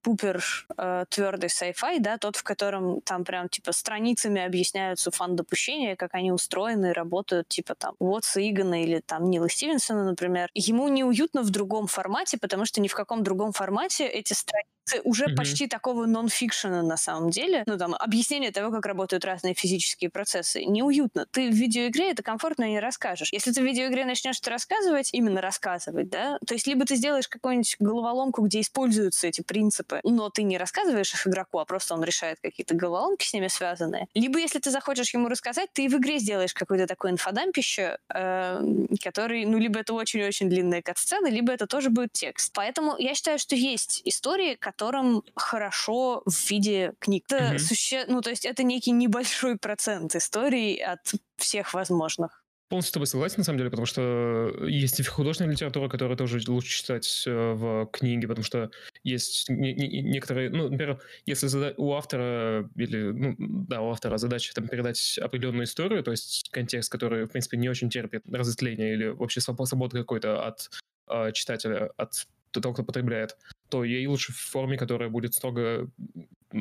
[0.00, 0.42] супер-пупер
[0.76, 6.32] э, твердый sci-fi, да, тот, в котором там прям типа страницами объясняются фан-допущения, как они
[6.32, 10.50] устроены, работают, типа там Уотса Игана или там Нила Стивенсона, например.
[10.54, 14.70] Ему неуютно в другом формате, потому что ни в каком другом формате эти страницы
[15.04, 15.36] уже mm-hmm.
[15.36, 17.62] почти такого нон-фикшена на самом деле.
[17.66, 20.64] Ну, там, объяснение того, как работают разные физические процессы.
[20.64, 21.26] Неуютно.
[21.30, 23.32] Ты в видеоигре это комфортно не расскажешь.
[23.32, 27.28] Если ты в видеоигре начнешь это рассказывать, именно рассказывать, да, то есть либо ты сделаешь
[27.28, 31.94] какую-нибудь головоломку, где используются эти принципы принципы, но ты не рассказываешь их игроку, а просто
[31.94, 34.06] он решает какие-то головоломки с ними связанные.
[34.14, 38.60] Либо если ты захочешь ему рассказать, ты в игре сделаешь какой-то такой инфодампище, э,
[39.02, 42.52] который, ну, либо это очень-очень длинная катсцена, либо это тоже будет текст.
[42.54, 47.24] Поэтому я считаю, что есть истории, которым хорошо в виде книг.
[47.28, 47.58] Это Мгм.
[47.58, 48.04] суще...
[48.08, 51.00] Ну, то есть это некий небольшой процент историй от
[51.36, 52.39] всех возможных.
[52.70, 56.38] Полностью с тобой согласен, на самом деле, потому что есть и художественная литература, которую тоже
[56.46, 58.70] лучше читать э, в книге, потому что
[59.02, 64.54] есть не- не- некоторые, ну, например, если у автора или, ну, да, у автора задача
[64.54, 69.08] там передать определенную историю, то есть контекст, который, в принципе, не очень терпит разветвления или
[69.08, 70.70] вообще своб- свободы какой-то от
[71.08, 73.36] э, читателя, от того, кто потребляет,
[73.68, 75.88] то ей лучше в форме, которая будет строго,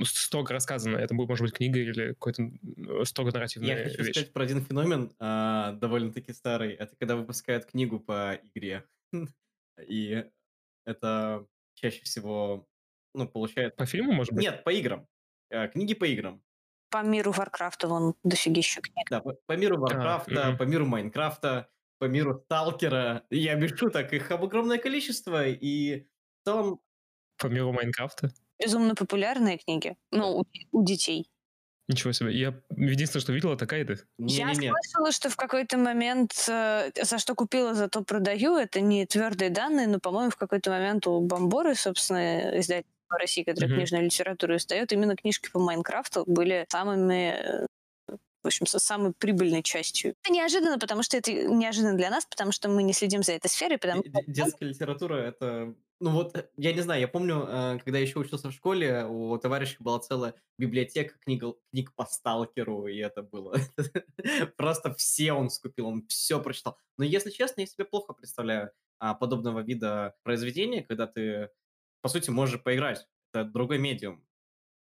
[0.04, 0.98] строго рассказана.
[0.98, 2.52] Это будет, может быть, книга или какой-то
[3.06, 4.12] строго нарративная Я хочу вещь.
[4.12, 6.74] сказать про один феномен, а, довольно-таки старый.
[6.74, 8.84] Это когда выпускают книгу по игре.
[9.88, 10.26] И
[10.86, 12.68] это чаще всего,
[13.16, 13.76] ну, получает...
[13.76, 14.44] По фильму, может быть?
[14.44, 15.08] Нет, по играм.
[15.50, 16.42] Э, Книги по играм.
[16.90, 19.08] По миру Warcraft а вон дофигища книг.
[19.10, 20.58] Да, по, по миру Warcraft а, мгм.
[20.58, 21.70] по миру Minecraft а,
[22.00, 23.24] по миру Сталкера.
[23.30, 26.02] Я без шуток, их огромное количество, и
[26.42, 26.80] в целом...
[27.38, 28.32] По миру Minecraft а?
[28.62, 29.96] Безумно популярные книги.
[30.12, 31.30] Ну, у, у детей.
[31.88, 32.38] Ничего себе.
[32.38, 34.00] Я единственное, что видел, это гайды.
[34.20, 34.72] Я Не-не-не.
[34.72, 38.58] слышала, что в какой-то момент э, за что купила, за то продаю.
[38.58, 43.68] Это не твердые данные, но, по-моему, в какой-то момент у Бомборы, собственно, издательство России, которое
[43.68, 43.78] Мгм.
[43.78, 47.66] книжную литературу издает, именно книжки по Майнкрафту были самыми э,
[48.44, 50.16] в общем, со самой прибыльной частью.
[50.24, 53.50] Это неожиданно, потому что это неожиданно для нас, потому что мы не следим за этой
[53.50, 55.76] сферой, потому Детская литература это.
[56.02, 59.06] Ну вот, э, я не знаю, я помню, э, когда я еще учился в школе,
[59.06, 63.58] у товарища была целая библиотека книг, книг по сталкеру, и это было.
[64.58, 66.78] Просто все он скупил, он все прочитал.
[66.98, 71.50] Но если честно, я себе плохо представляю а, подобного вида произведения, когда ты,
[72.02, 73.06] по сути, можешь поиграть.
[73.34, 74.26] Это другой медиум.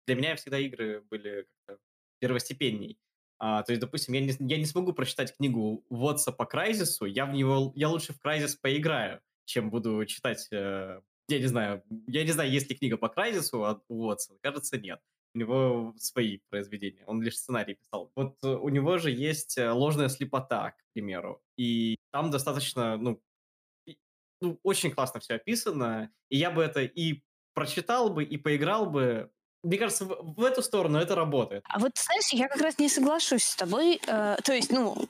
[0.07, 1.81] Для меня всегда игры были как-то
[2.19, 2.97] первостепенней.
[3.39, 7.25] А, то есть, допустим, я не, я не смогу прочитать книгу Вотса по Крайзису, я
[7.25, 12.23] в него, я лучше в Крайзис поиграю, чем буду читать, э, я не знаю, я
[12.23, 15.01] не знаю, есть ли книга по Крайзису от Уотса, кажется, нет.
[15.35, 18.11] У него свои произведения, он лишь сценарий писал.
[18.15, 23.21] Вот э, у него же есть э, ложная слепота, к примеру, и там достаточно, ну,
[23.85, 23.97] и-
[24.41, 27.21] ну, очень классно все описано, и я бы это и
[27.53, 29.31] прочитал бы, и поиграл бы.
[29.67, 31.63] Мне кажется, в, в эту сторону это работает.
[31.67, 33.99] А вот, знаешь, я как раз не соглашусь с тобой.
[34.07, 35.07] э, то есть, ну,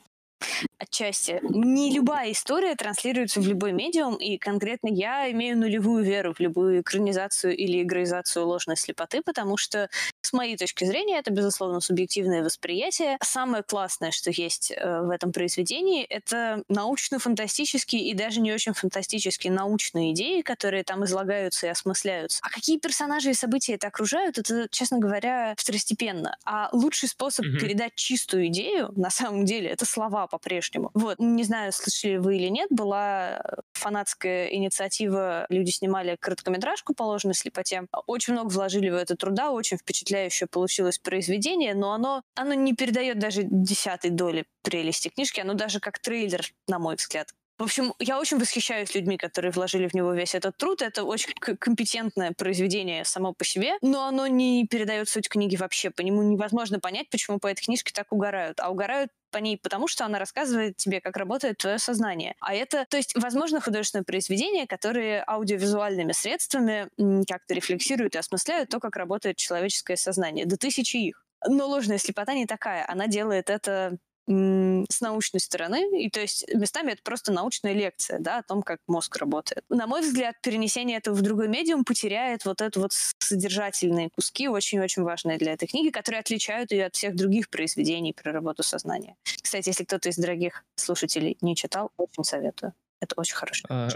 [0.79, 1.39] отчасти.
[1.43, 6.81] Не любая история транслируется в любой медиум, и конкретно я имею нулевую веру в любую
[6.81, 9.89] экранизацию или игроизацию ложной слепоты, потому что,
[10.21, 13.17] с моей точки зрения, это, безусловно, субъективное восприятие.
[13.23, 19.51] Самое классное, что есть э, в этом произведении, это научно-фантастические и даже не очень фантастические
[19.53, 22.39] научные идеи, которые там излагаются и осмысляются.
[22.43, 26.37] А какие персонажи и события это окружают, это, честно говоря, второстепенно.
[26.45, 27.57] А лучший способ Мгм.
[27.57, 30.91] передать чистую идею, на самом деле, это слова по-прежнему.
[30.93, 33.41] Вот, не знаю, слышали вы или нет, была
[33.73, 37.83] фанатская инициатива, люди снимали короткометражку по ложной слепоте.
[38.05, 43.19] Очень много вложили в это труда, очень впечатляющее получилось произведение, но оно, оно не передает
[43.19, 47.33] даже десятой доли прелести книжки, оно даже как трейлер, на мой взгляд.
[47.57, 50.83] В общем, я очень восхищаюсь людьми, которые вложили в него весь этот труд.
[50.83, 55.89] Это очень компетентное произведение само по себе, но оно не передает суть книги вообще.
[55.89, 58.59] По нему невозможно понять, почему по этой книжке так угорают.
[58.59, 62.35] А угорают по ней потому, что она рассказывает тебе, как работает твое сознание.
[62.41, 66.89] А это, то есть, возможно, художественное произведение, которое аудиовизуальными средствами
[67.27, 70.45] как-то рефлексирует и осмысляет то, как работает человеческое сознание.
[70.45, 71.23] До тысячи их.
[71.47, 72.85] Но ложная слепота не такая.
[72.87, 78.39] Она делает это с научной стороны, и то есть местами это просто научная лекция, да,
[78.39, 79.63] о том, как мозг работает.
[79.69, 85.03] На мой взгляд, перенесение этого в другой медиум потеряет вот это вот содержательные куски, очень-очень
[85.03, 89.15] важные для этой книги, которые отличают ее от всех других произведений про работу сознания.
[89.41, 92.73] Кстати, если кто-то из дорогих слушателей не читал, очень советую.
[92.99, 93.65] Это очень хорошо.
[93.69, 93.87] А,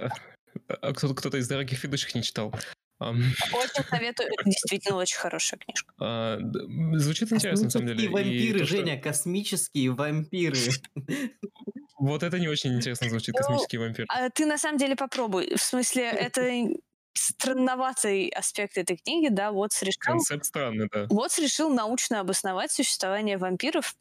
[0.68, 2.54] а кто- кто-то из дорогих ведущих не читал.
[3.02, 3.20] Ам,
[3.54, 4.30] Очень советую.
[4.32, 5.92] Это действительно очень хорошая книжка.
[6.00, 6.38] а,
[7.00, 8.08] Звучит интересно, на самом деле.
[8.08, 10.58] Космические И вампиры, Женя, космические вампиры.
[12.00, 14.06] Вот это не очень интересно звучит, Ну, космический вампир.
[14.10, 15.56] А ты на самом деле попробуй.
[15.56, 16.68] В смысле, это
[17.14, 21.06] странноватый аспект этой книги, да, вот решил, Концепт странный, да.
[21.10, 23.96] вот решил научно обосновать существование вампиров.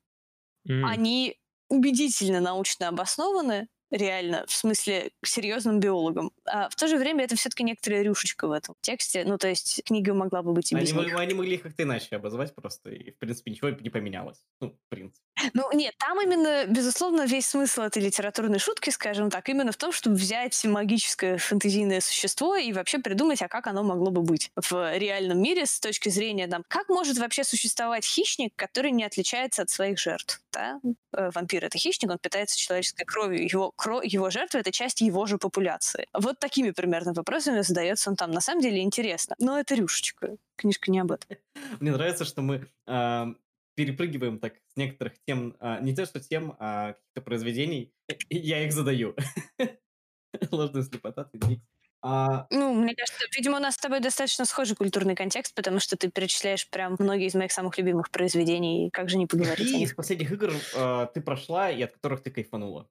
[0.66, 1.36] Они
[1.68, 6.32] убедительно научно обоснованы, реально, в смысле, серьезным биологом.
[6.44, 9.24] А в то же время это все-таки некоторая рюшечка в этом тексте.
[9.24, 11.16] Ну, то есть книга могла бы быть и без Они, них.
[11.16, 14.38] они могли их как-то иначе обозвать просто, и, в принципе, ничего не поменялось.
[14.60, 15.24] Ну, в принципе.
[15.54, 19.92] Ну, нет, там именно, безусловно, весь смысл этой литературной шутки, скажем так, именно в том,
[19.92, 24.96] чтобы взять магическое фэнтезийное существо и вообще придумать, а как оно могло бы быть в
[24.98, 29.70] реальном мире с точки зрения, там, как может вообще существовать хищник, который не отличается от
[29.70, 30.80] своих жертв, да?
[31.12, 33.72] Э, Вампир— это хищник, он питается человеческой кровью, его,
[34.02, 36.06] его жертва— это часть его же популяции.
[36.12, 38.30] Вот такими примерно вопросами задается он там.
[38.30, 39.34] На самом деле интересно.
[39.38, 40.36] Но это рюшечка.
[40.56, 41.36] Книжка не об этом.
[41.80, 43.38] Мне нравится, что мы ам,
[43.74, 47.92] перепрыгиваем так с некоторых тем, а, не то что тем, а каких-то произведений,
[48.28, 49.16] я их задаю.
[50.50, 51.62] Ложная слепота, ты Дикс.
[52.02, 55.96] А, Ну, мне кажется, видимо, у нас с тобой достаточно схожий культурный контекст, потому что
[55.96, 58.90] ты перечисляешь прям многие из моих самых любимых произведений.
[58.90, 59.96] Как же не поговорить какие из них?
[59.96, 62.88] последних игр а, ты прошла и от которых ты кайфанула?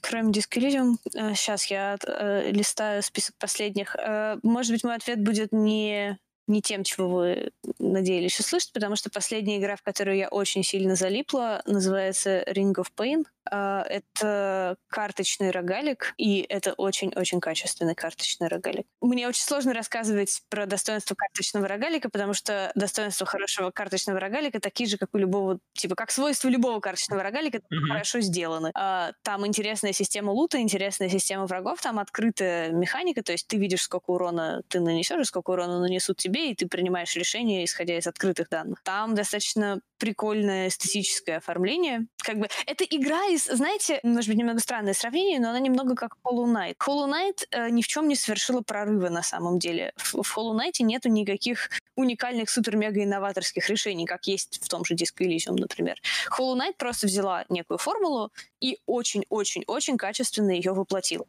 [0.00, 0.96] Кроме Disco Elysium,
[1.34, 3.94] сейчас я э, листаю список последних.
[3.96, 6.18] Э, может быть, мой ответ будет не,
[6.50, 10.96] не тем, чего вы надеялись услышать, потому что последняя игра, в которую я очень сильно
[10.96, 13.24] залипла, называется Ring of Pain.
[13.50, 18.86] А, Это карточный рогалик, и это очень-очень качественный карточный рогалик.
[19.00, 24.88] Мне очень сложно рассказывать про достоинство карточного рогалика, потому что достоинства хорошего карточного рогалика такие
[24.88, 27.88] же, как у любого, типа, как свойства любого карточного рогалика, Мгм.
[27.88, 28.70] хорошо сделаны.
[28.74, 33.82] А, Там интересная система лута, интересная система врагов, там открытая механика, то есть ты видишь,
[33.82, 38.06] сколько урона ты нанесешь, и сколько урона нанесут тебе, и ты принимаешь решение, исходя из
[38.06, 38.80] открытых данных.
[38.84, 42.06] Там достаточно прикольное эстетическое оформление.
[42.22, 46.16] Как бы это игра из, знаете, может быть, немного странное сравнение, но она немного как
[46.24, 46.76] Hollow Knight.
[46.78, 49.92] Hollow Knight э, ни в чем не совершила прорыва на самом деле.
[49.96, 55.18] В, в Hollow Knight нету никаких уникальных супер-мега-инноваторских решений, как есть в том же Disco
[55.20, 55.96] Elysium, например.
[56.36, 61.26] Hollow Knight просто взяла некую формулу и очень-очень-очень качественно ее воплотила.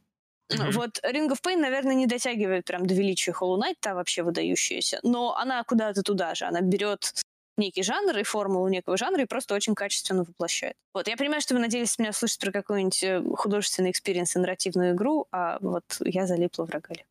[0.51, 0.71] Мгм.
[0.71, 4.99] Вот Ring of Pain, наверное, не дотягивает прям до величия Hollow Knight, та вообще выдающаяся,
[5.03, 6.45] но она куда-то туда же.
[6.45, 7.13] Она берет
[7.57, 10.75] некий жанр и формулу некого жанра и просто очень качественно воплощает.
[10.93, 14.93] Вот, я понимаю, что вы надеялись меня услышать про какой-нибудь э, художественный experience и нарративную
[14.95, 17.05] игру, а вот я залипла в рогале.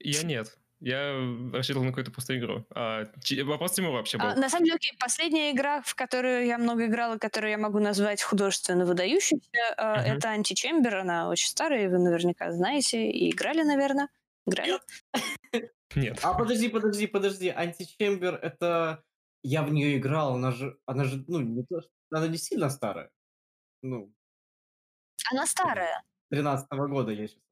[0.00, 0.57] Я нет.
[0.80, 1.12] Я
[1.52, 2.64] рассчитывал на какую-то пустую игру.
[2.74, 3.04] А,
[3.44, 4.26] вопрос Тимура вообще был.
[4.26, 7.80] А, на самом деле, окей, последняя игра, в которую я много играла, которую я могу
[7.80, 9.40] назвать художественно выдающейся,
[9.76, 10.16] Мгм.
[10.16, 10.96] это Античембер.
[10.98, 14.08] Она очень старая, вы наверняка знаете и играли, наверное.
[14.46, 14.78] Играли?
[15.96, 16.20] Нет.
[16.22, 17.48] А подожди, подожди, подожди.
[17.48, 19.02] Античембер это...
[19.44, 21.80] Я в нее играл, она же, она же, ну, не то.
[22.10, 23.10] Она не сильно старая.
[23.82, 24.12] Ну,
[25.30, 26.02] Она старая.
[26.30, 27.42] 13 года я сейчас.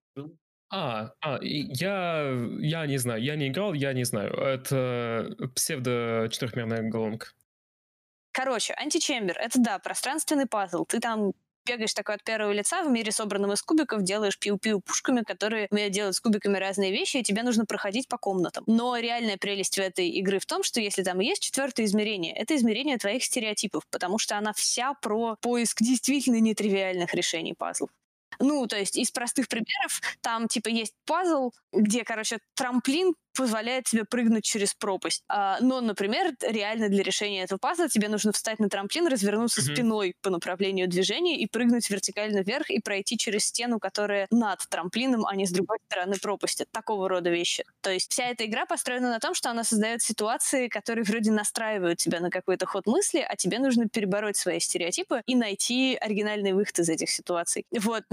[0.69, 4.33] А, а, я, я не знаю, я не играл, я не знаю.
[4.35, 7.29] Это псевдо четырехмерная головка.
[8.33, 10.85] Короче, античембер— это, да, пространственный пазл.
[10.85, 11.33] Ты там
[11.67, 15.93] бегаешь такой от первого лица в мире, собранном из кубиков, делаешь пиу-пиу пушками, которые умеют
[15.93, 18.65] делать с кубиками разные вещи, и тебе нужно проходить по комнатам.
[18.67, 22.55] Но реальная прелесть в этой игры в том, что если там есть четвертое измерение, это
[22.57, 27.91] измерение твоих стереотипов, потому что она вся про поиск действительно нетривиальных решений пазлов.
[28.39, 34.05] Ну, то есть из простых примеров, там типа есть пазл, где, короче, трамплин позволяет тебе
[34.05, 35.23] прыгнуть через пропасть.
[35.29, 39.75] А, но, например, реально для решения этого пазла тебе нужно встать на трамплин, развернуться Мгм.
[39.75, 45.27] спиной по направлению движения и прыгнуть вертикально вверх и пройти через стену, которая над трамплином,
[45.27, 46.67] а не с другой стороны пропасти.
[46.73, 47.65] Такого рода вещи.
[47.83, 51.99] То есть вся эта игра построена на том, что она создает ситуации, которые вроде настраивают
[51.99, 56.79] тебя на какой-то ход мысли, а тебе нужно перебороть свои стереотипы и найти оригинальный выход
[56.79, 57.65] из этих ситуаций.
[57.79, 58.05] Вот,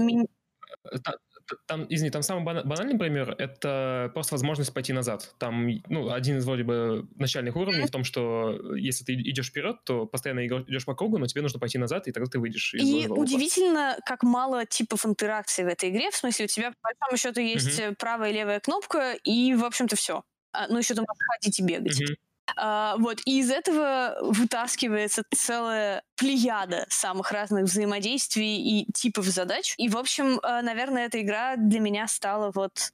[1.04, 1.18] Та- т-
[1.66, 5.34] Там, извини, там самый бана- банальный пример— это просто возможность пойти назад.
[5.38, 9.76] Там, ну, один из вроде бы начальных уровней в том, что если ты идешь вперед,
[9.84, 12.90] то постоянно идешь по кругу, но тебе нужно пойти назад, и тогда ты выйдешь из
[12.90, 16.10] И удивительно, как мало типов интеракции в этой игре.
[16.10, 19.64] В смысле, у тебя, по большому счету, есть э, правая и левая кнопка, и, в
[19.64, 20.22] общем-то, все.
[20.68, 22.00] ну, еще ты можешь ходить и бегать.
[22.00, 22.14] Мгм.
[22.56, 29.74] А, вот, и из этого вытаскивается целая плеяда самых разных взаимодействий и типов задач.
[29.78, 32.90] И, в общем, э, наверное, эта игра для меня стала вот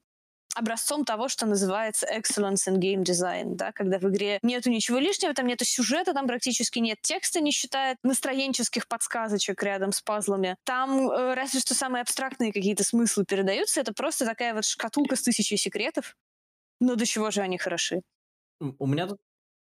[0.55, 5.33] образцом того, что называется excellence in game design, да, когда в игре нету ничего лишнего,
[5.33, 10.57] там нету сюжета, там практически нет текста, не считая настроенческих подсказочек рядом с пазлами.
[10.65, 15.23] Там э, разве что самые абстрактные какие-то смыслы передаются, это просто такая вот шкатулка с
[15.23, 16.17] тысячей секретов,
[16.81, 18.03] но до чего же они хороши.
[18.79, 19.19] У меня тут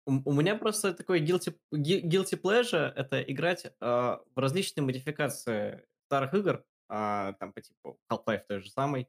[0.06, 6.64] у меня просто такой guilty, guilty pleasure это играть а, в различные модификации старых игр,
[6.88, 9.08] а, там по типу Half-Life той же самой.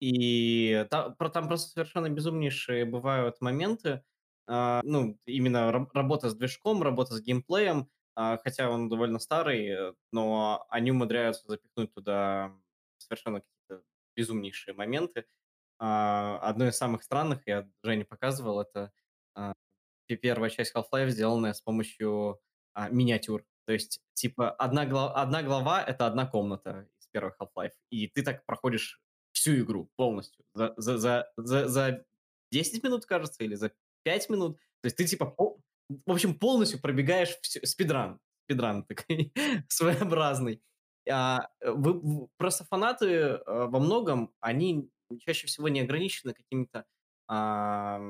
[0.00, 4.04] И та- про- там просто совершенно безумнейшие бывают моменты.
[4.48, 9.66] а, ну, именно раб- работа с движком, работа с геймплеем, а, хотя он довольно старый,
[9.68, 12.52] э, но они умудряются запихнуть туда
[12.98, 13.84] совершенно какие-то
[14.16, 15.26] безумнейшие моменты.
[15.78, 18.92] А, одно из самых странных, я Жене показывал, это
[20.06, 22.40] первая часть Half-Life, сделанная с помощью
[22.74, 23.44] а, миниатюр.
[23.66, 28.22] То есть, типа, одна, глава, одна глава— это одна комната из первых Half-Life, и ты
[28.22, 29.00] так проходишь
[29.32, 32.04] всю игру полностью за, за, за, за, за
[32.50, 33.72] 10 минут, кажется, или за
[34.04, 34.56] 5 минут.
[34.82, 38.20] То есть ты, типа, в общем, полностью пробегаешь все, спидран.
[38.44, 39.32] Спидран такой
[39.68, 40.62] своеобразный.
[41.10, 46.84] А, вы, просто фанаты а, во многом, они чаще всего не ограничены какими-то,
[47.28, 48.00] а,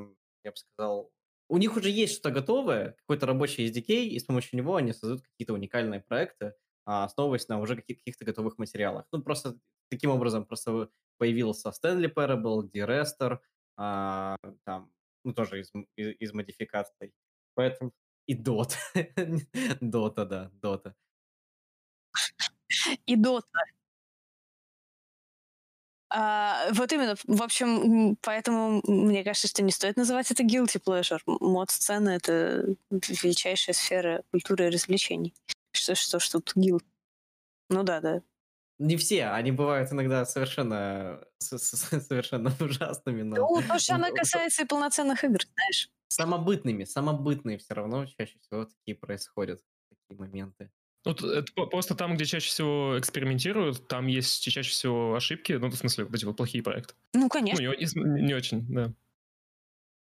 [0.45, 1.11] я бы сказал,
[1.53, 5.21] у них уже есть что-то готовое, какой-то рабочий SDK, и с помощью него они создают
[5.21, 6.55] какие-то уникальные проекты,
[6.87, 9.05] а, основываясь на уже каких-то готовых материалах.
[9.13, 9.59] Ну, просто
[9.91, 10.89] таким образом просто
[11.19, 13.39] появился Stanley Parable, D-Rester,
[13.77, 14.91] а, там,
[15.25, 17.13] ну, тоже из, из, из модификаций.
[17.53, 17.93] Поэтому
[18.27, 18.79] и Dota.
[19.83, 20.95] Dota, да, Dota.
[23.05, 23.43] И Dota.
[26.15, 27.17] А, вот именно.
[27.25, 31.21] В общем, поэтому мне кажется, что не стоит называть это guilty pleasure.
[31.27, 35.35] Мод-сцена— это величайшая сфера культуры и развлечений.
[35.73, 36.85] Что, что что тут guilt?
[37.71, 38.23] Ну да, да.
[38.79, 43.23] Не все, они бывают иногда совершенно, совершенно ужасными.
[43.23, 43.37] Но...
[43.37, 45.89] Ну, то же самое касается и полноценных игр, знаешь.
[46.09, 50.71] Самобытными, самобытные все равно чаще всего такие происходят, такие моменты.
[51.05, 55.75] Ну, это просто там, где чаще всего экспериментируют, там есть чаще всего ошибки, ну, в
[55.75, 56.95] смысле, вот эти вот плохие проекты.
[57.13, 57.63] Ну, конечно.
[57.63, 58.93] Ну, не, не очень, да.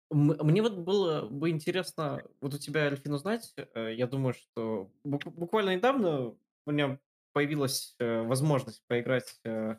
[0.10, 5.76] Мне вот было бы интересно, вот у тебя, Альфин, узнать, э, я думаю, что буквально
[5.76, 6.34] недавно
[6.66, 7.00] у меня
[7.34, 9.76] появилась э, возможность поиграть э,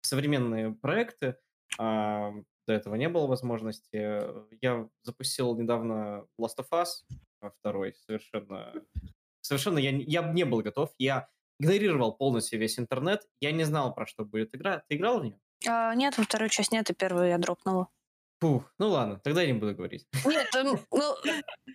[0.00, 1.36] в современные проекты,
[1.78, 2.34] а
[2.66, 4.20] до этого не было возможности.
[4.60, 8.74] Я запустил недавно Last of Us, второй, совершенно
[9.48, 10.90] совершенно я, я не был готов.
[10.98, 11.28] Я
[11.58, 13.26] игнорировал полностью весь интернет.
[13.40, 14.82] Я не знал, про что будет игра.
[14.88, 15.40] Ты играл в нее?
[15.66, 17.88] А, нет, во вторую часть нет, и первую я дропнула.
[18.40, 20.06] Фух, ну ладно, тогда я не буду говорить.
[20.24, 20.78] Нет, ну,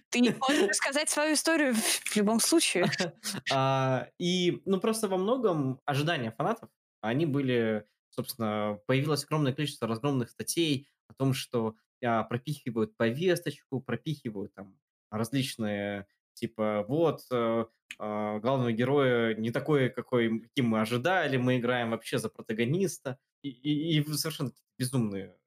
[0.10, 2.86] ты не можешь рассказать свою историю в любом случае.
[3.52, 6.70] А, и, ну, просто во многом ожидания фанатов,
[7.02, 14.54] они были, собственно, появилось огромное количество разгромных статей о том, что а, пропихивают повесточку, пропихивают
[14.54, 14.78] там
[15.12, 17.66] различные Типа, вот, э,
[18.00, 23.18] э, главного героя не такой, какой, каким мы ожидали, мы играем вообще за протагониста.
[23.44, 25.38] И, и, и совершенно безумные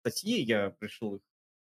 [0.00, 1.22] статьи, я решил их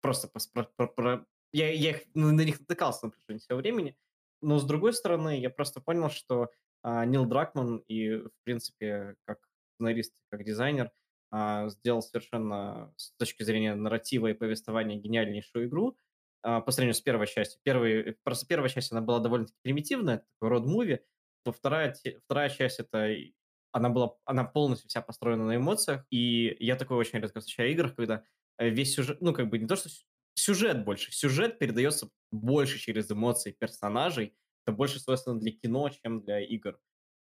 [0.01, 3.97] просто про, про, про, я, я их, на них натыкался на протяжении всего времени.
[4.41, 6.51] Но, с другой стороны, я просто понял, что
[6.83, 9.39] а, Нил Дракман и, в принципе, как
[9.75, 10.91] сценарист, как дизайнер,
[11.31, 16.12] а, сделал совершенно с точки зрения нарратива и повествования гениальнейшую игру, а,
[16.43, 17.61] по сравнению с первой частью.
[17.62, 21.01] Первый, просто первая часть, она была довольно-таки примитивная, такой род-муви,
[21.45, 23.14] то вторая, вторая часть, это
[23.72, 27.95] она была, она полностью вся построена на эмоциях, и я такой очень редко встречаю играх,
[27.97, 28.24] когда
[28.59, 29.88] э, весь сюжет, ну, как бы не то, что
[30.34, 34.36] сюжет больше, сюжет передается больше через эмоции персонажей,
[34.66, 36.78] это больше свойственно для кино, чем для игр.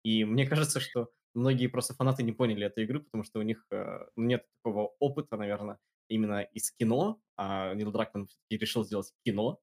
[0.05, 3.65] И мне кажется, что многие просто фанаты не поняли этой игры, потому что у них
[3.71, 9.61] э, нет такого опыта, наверное, именно из кино, а Нил Дракман решил сделать кино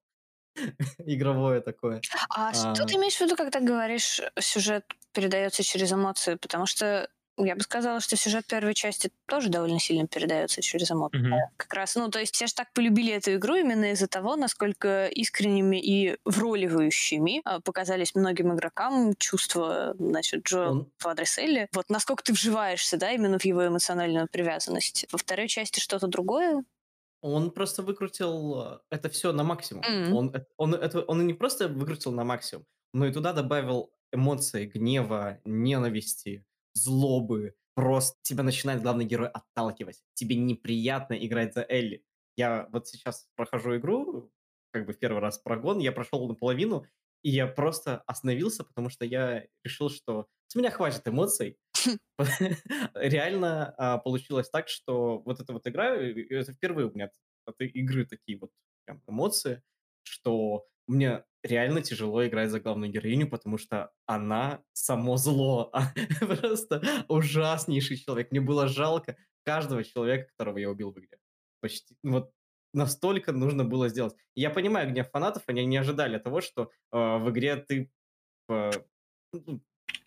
[0.98, 2.00] игровое такое.
[2.30, 6.36] А, а что ты имеешь в виду, когда говоришь, сюжет передается через эмоции?
[6.36, 7.08] Потому что
[7.38, 11.20] я бы сказала, что сюжет первой части тоже довольно сильно передается через эмоции.
[11.20, 11.40] Mm-hmm.
[11.56, 15.06] Как раз, ну, то есть все же так полюбили эту игру именно из-за того, насколько
[15.06, 20.90] искренними и вроливающими а, показались многим игрокам чувства, значит, Джо Он...
[20.98, 21.68] в адрес Элли.
[21.72, 25.06] Вот насколько ты вживаешься, да, именно в его эмоциональную привязанность.
[25.12, 26.64] Во второй части что-то другое?
[27.20, 29.82] Он просто выкрутил э, это все на максимум.
[29.82, 30.12] Mm-hmm.
[30.12, 35.40] Он, он, это, он не просто выкрутил на максимум, но и туда добавил эмоции гнева,
[35.44, 36.44] ненависти,
[36.76, 40.02] злобы, просто тебя начинает главный герой отталкивать.
[40.14, 42.04] Тебе неприятно играть за Элли.
[42.36, 44.30] Я вот сейчас прохожу игру,
[44.72, 46.84] как бы в первый раз прогон, я прошел наполовину,
[47.22, 51.58] и я просто остановился, потому что я решил, что с меня хватит эмоций.
[52.94, 57.10] Реально а, получилось так, что вот эта вот игра, это впервые у меня
[57.46, 58.50] от игры такие вот
[59.08, 59.62] эмоции,
[60.02, 65.72] что мне реально тяжело играть за главную героиню, потому что она само зло.
[66.20, 68.30] Просто ужаснейший человек.
[68.30, 71.18] Мне было жалко каждого человека, которого я убил в игре.
[71.60, 71.96] Почти.
[72.02, 72.32] Вот
[72.74, 74.14] настолько нужно было сделать.
[74.34, 77.90] Я понимаю гнев фанатов, они не ожидали того, что э, в игре ты
[78.50, 78.70] э,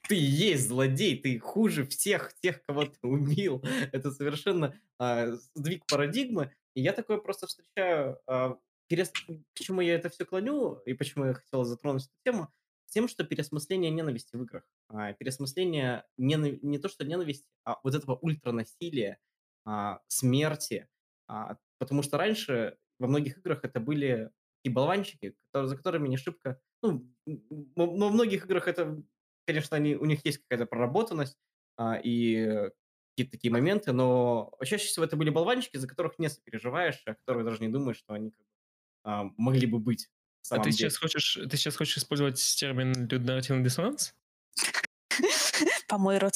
[0.10, 3.64] ты есть злодей, ты хуже всех тех, кого ты убил.
[3.92, 6.52] Это совершенно э, сдвиг парадигмы.
[6.76, 8.56] И я такое просто встречаю э,
[8.90, 12.50] Интересно, почему я это все клоню и почему я хотел затронуть эту тему.
[12.88, 14.64] тем, что переосмысление ненависти в играх.
[14.88, 19.20] А, переосмысление не, не то, что ненависти, а вот этого ультранасилия,
[19.64, 20.88] а, смерти.
[21.28, 26.18] А, потому что раньше во многих играх это были такие болванчики, которые, за которыми не
[26.18, 26.60] шибко...
[26.82, 29.00] Ну, но во многих играх это,
[29.46, 31.38] конечно, они, у них есть какая-то проработанность
[31.78, 32.72] а, и
[33.12, 37.46] какие-то такие моменты, но чаще всего это были болванчики, за которых не сопереживаешь, о которых
[37.46, 38.59] даже не думаешь, что они как бы,
[39.04, 40.10] а, могли бы быть.
[40.50, 44.16] А ты сейчас хочешь, ты сейчас хочешь использовать термин нарративный диссонанс?
[45.88, 46.36] По-моему, рот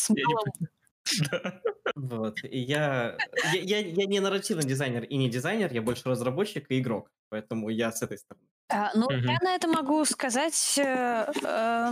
[1.96, 2.44] Вот.
[2.44, 3.18] И я,
[3.54, 7.12] я, я, я не нарративный дизайнер и не дизайнер, я больше разработчик и игрок.
[7.30, 8.48] Поэтому я с этой стороны.
[8.74, 9.14] А, ну, угу.
[9.14, 11.92] я на это могу сказать э, э,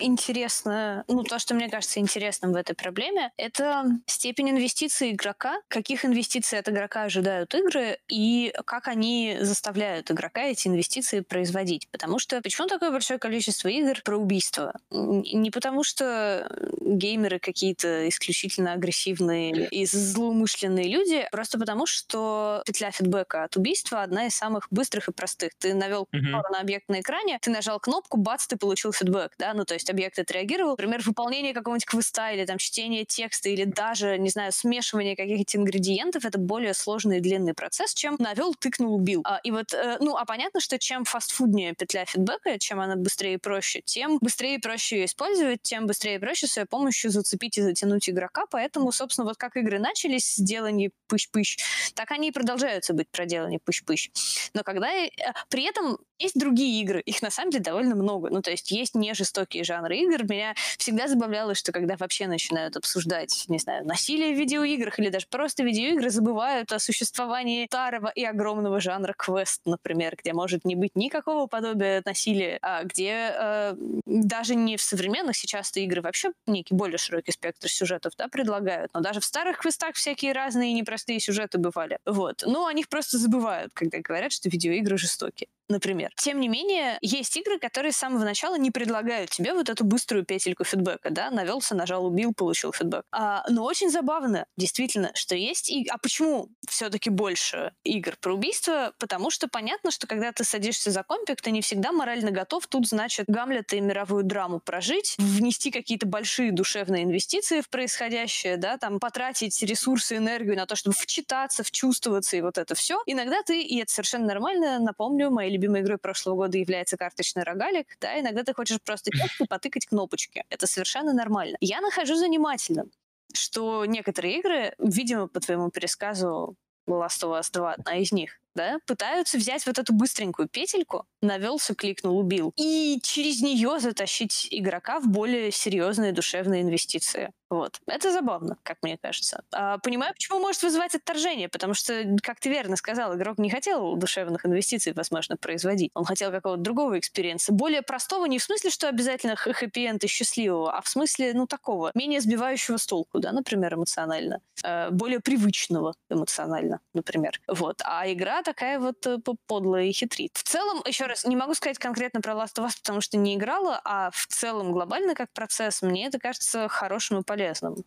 [0.00, 6.04] интересно, ну, то, что мне кажется интересным в этой проблеме, это степень инвестиций игрока, каких
[6.04, 11.88] инвестиций от игрока ожидают игры и как они заставляют игрока эти инвестиции производить.
[11.90, 14.74] Потому что почему такое большое количество игр про убийство?
[14.90, 23.44] Не потому что геймеры какие-то исключительно агрессивные и злоумышленные люди, просто потому что петля фидбэка
[23.44, 25.52] от убийства одна из самых быстрых и простых.
[25.58, 26.42] Ты навел uh-huh.
[26.50, 29.88] на объект на экране, ты нажал кнопку, бац, ты получил фидбэк, да, ну то есть
[29.90, 30.72] объект отреагировал.
[30.72, 36.24] Например, выполнение какого-нибудь квеста или там чтение текста или даже, не знаю, смешивание каких-то ингредиентов,
[36.24, 39.22] это более сложный и длинный процесс, чем навел, тыкнул, убил.
[39.24, 43.34] А, и вот, э, ну, а понятно, что чем фастфуднее петля фидбэка, чем она быстрее
[43.34, 47.58] и проще, тем быстрее и проще ее использовать, тем быстрее и проще своей помощью зацепить
[47.58, 48.46] и затянуть игрока.
[48.50, 51.58] Поэтому, собственно, вот как игры начались с делания пыщ-пыщ,
[51.94, 54.10] так они и продолжаются быть проделаны пыщ-пыщ.
[54.54, 54.90] Но когда...
[54.92, 55.08] Э,
[55.48, 58.28] при этом есть другие игры, их на самом деле довольно много.
[58.30, 60.24] Ну, то есть есть не жестокие жанры игр.
[60.24, 65.26] Меня всегда забавляло, что когда вообще начинают обсуждать, не знаю, насилие в видеоиграх или даже
[65.28, 70.94] просто видеоигры, забывают о существовании старого и огромного жанра квест, например, где может не быть
[70.94, 73.74] никакого подобия насилия, а где э,
[74.04, 79.00] даже не в современных сейчас игры вообще некий более широкий спектр сюжетов да, предлагают, но
[79.00, 81.98] даже в старых квестах всякие разные непростые сюжеты бывали.
[82.04, 82.42] Вот.
[82.46, 86.10] Но о них просто забывают, когда говорят, что видеоигры жестокие например.
[86.16, 90.24] Тем не менее, есть игры, которые с самого начала не предлагают тебе вот эту быструю
[90.24, 93.04] петельку фидбэка, да, навелся, нажал, убил, получил фидбэк.
[93.12, 95.70] А, но очень забавно, действительно, что есть...
[95.70, 95.86] И...
[95.88, 98.92] А почему все-таки больше игр про убийство?
[98.98, 102.86] Потому что понятно, что когда ты садишься за компик, ты не всегда морально готов тут,
[102.88, 108.98] значит, Гамлета и мировую драму прожить, внести какие-то большие душевные инвестиции в происходящее, да, там,
[108.98, 113.00] потратить ресурсы, энергию на то, чтобы вчитаться, вчувствоваться и вот это все.
[113.06, 117.96] Иногда ты, и это совершенно нормально, напомню, мои любимой игрой прошлого года является карточный рогалик,
[118.00, 120.44] да, иногда ты хочешь просто и потыкать кнопочки.
[120.48, 121.56] Это совершенно нормально.
[121.60, 122.90] Я нахожу занимательным,
[123.34, 126.56] что некоторые игры, видимо, по твоему пересказу,
[126.88, 131.74] Last of Us 2 одна из них, да, пытаются взять вот эту быстренькую петельку, навелся,
[131.74, 137.30] кликнул, убил, и через нее затащить игрока в более серьезные душевные инвестиции.
[137.50, 137.80] Вот.
[137.86, 139.42] Это забавно, как мне кажется.
[139.52, 143.96] А, понимаю, почему может вызывать отторжение, потому что, как ты верно сказал, игрок не хотел
[143.96, 145.90] душевных инвестиций, возможно, производить.
[145.94, 147.52] Он хотел какого-то другого experience а.
[147.52, 151.90] Более простого не в смысле, что обязательно хэппи-энд и счастливого, а в смысле, ну, такого,
[151.94, 154.40] менее сбивающего с толку, да, например, эмоционально.
[154.62, 157.40] Э, более привычного эмоционально, например.
[157.48, 157.82] Вот.
[157.84, 160.36] А игра такая вот э, подлая и хитрит.
[160.36, 163.34] В целом, еще раз, не могу сказать конкретно про Last of Us, потому что не
[163.34, 167.39] играла, а в целом глобально как процесс, мне это кажется хорошим и полезным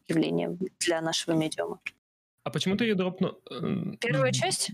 [0.07, 1.79] явлением для нашего медиума.
[2.43, 3.39] А почему ты ее дропнул?
[3.49, 4.71] Э, Первая часть?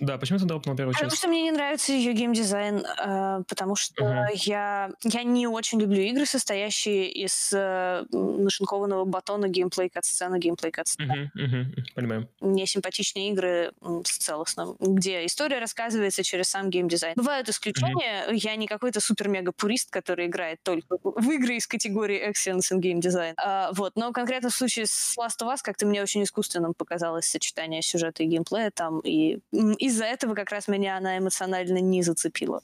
[0.00, 1.02] Да, почему ты дропнул первую часть?
[1.02, 4.26] Потому что мне не нравится ее геймдизайн, э, потому что uh-huh.
[4.34, 11.30] я, я не очень люблю игры, состоящие из э, нашинкованного батона геймплей кат-сцена, геймплей кат-сцена.
[11.36, 12.28] Uh-huh, uh-huh, понимаю.
[12.40, 13.72] Мне симпатичнее игры
[14.04, 17.14] с целостным, где история рассказывается через сам геймдизайн.
[17.16, 18.34] Бывают исключения, uh-huh.
[18.34, 23.34] я не какой-то супер-мега-пурист, который играет только в игры из категории Excellence in Game Design.
[23.36, 27.26] Uh, вот, но конкретно в случае с Last of Us как-то мне очень искусственным показалось
[27.26, 32.02] сочетание сюжета и геймплея там, и, и из-за этого как раз меня она эмоционально не
[32.02, 32.62] зацепила.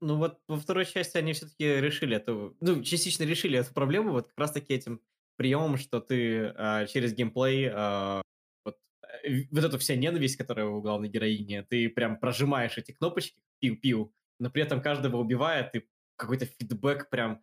[0.00, 4.28] Ну вот во второй части они все-таки решили эту, ну, частично решили эту проблему вот
[4.28, 5.00] как раз-таки этим
[5.36, 8.22] приемом, что ты а, через геймплей а,
[8.64, 8.76] вот,
[9.24, 14.12] э, вот эту вся ненависть, которая у главной героини, ты прям прожимаешь эти кнопочки, пиу-пиу,
[14.38, 17.42] но при этом каждого убивая, ты какой-то фидбэк прям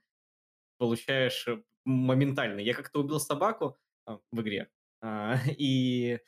[0.78, 2.60] получаешь э, моментально.
[2.60, 4.70] Я как-то убил собаку а, в игре,
[5.02, 6.20] а, и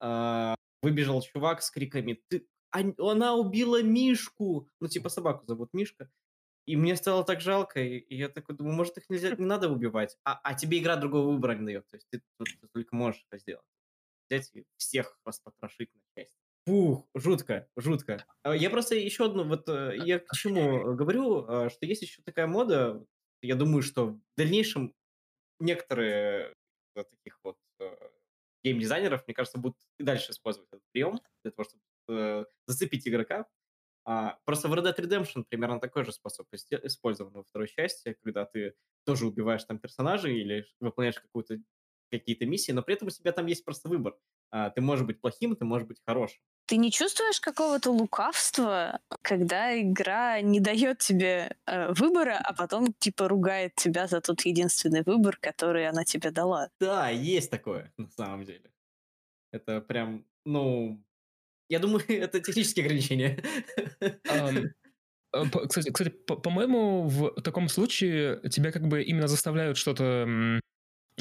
[0.00, 2.46] а, выбежал чувак с криками «Ты...
[2.70, 6.10] Она убила Мишку!» Ну, типа собаку зовут Мишка.
[6.66, 10.18] И мне стало так жалко, и я такой думаю, может, их нельзя, не надо убивать,
[10.22, 11.88] а, а тебе игра другого выбора не дает.
[11.88, 13.64] То есть ты, ты, ты только можешь это сделать.
[14.28, 16.36] Взять и всех распотрошить на части.
[16.66, 18.26] Фух, жутко, жутко.
[18.42, 22.20] А Я просто еще одну, вот э, я к чему говорю, а, что есть еще
[22.22, 23.02] такая мода,
[23.40, 24.92] я думаю, что в дальнейшем
[25.60, 26.52] некоторые
[26.94, 27.67] вот таких вот э,
[28.68, 33.46] геймдизайнеров, мне кажется, будут и дальше использовать этот прием для того, чтобы э, зацепить игрока.
[34.04, 38.46] А, просто в Red Dead Redemption примерно такой же способ использован во второй части, когда
[38.46, 41.58] ты тоже убиваешь там персонажей или выполняешь какую-то
[42.10, 44.16] какие-то миссии, но при этом у тебя там есть просто выбор.
[44.50, 46.40] А, ты можешь быть плохим, ты можешь быть хорошим.
[46.68, 53.26] Ты не чувствуешь какого-то лукавства, когда игра не дает тебе э, выбора, а потом типа
[53.26, 56.68] ругает тебя за тот единственный выбор, который она тебе дала?
[56.78, 58.70] Да, есть такое, на самом деле.
[59.50, 61.02] Это прям, ну,
[61.70, 63.42] я думаю, это технические ограничения.
[65.34, 70.60] Э, Кстати, кстати, по- по-моему, в таком случае тебя как бы именно заставляют что-то...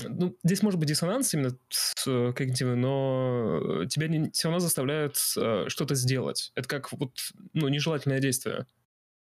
[0.03, 1.57] Ну, здесь может быть диссонанс именно
[2.05, 6.51] э, когнитивный, но тебя все равно заставляют э, что-то сделать.
[6.55, 7.11] Это как вот,
[7.53, 8.65] ну, нежелательное действие.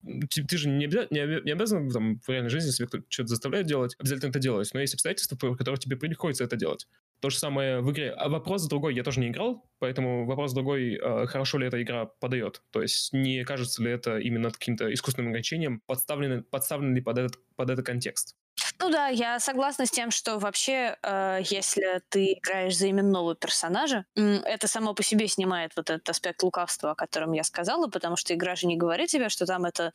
[0.04, 3.30] Ты, ты же не, обяза- не, не обязан там, в реальной жизни, если кто-то что-то
[3.30, 4.70] заставляет делать, обязательно это делать.
[4.74, 6.88] Но есть обстоятельства, по которым тебе приходится это делать.
[7.22, 8.12] То же самое в игре.
[8.12, 12.06] А вопрос другой, я тоже не играл, поэтому вопрос другой, э, хорошо ли эта игра
[12.06, 12.62] подает.
[12.72, 17.40] То есть не кажется ли это именно каким-то искусственным ограничением, подставлено, подставлен ли под этот,
[17.56, 18.36] под этот контекст.
[18.80, 24.06] Ну да, я согласна с тем, что вообще, э, если ты играешь за именного персонажа,
[24.16, 28.34] это само по себе снимает вот этот аспект лукавства, о котором я сказала, потому что
[28.34, 29.94] игра же не говорит тебе, что там это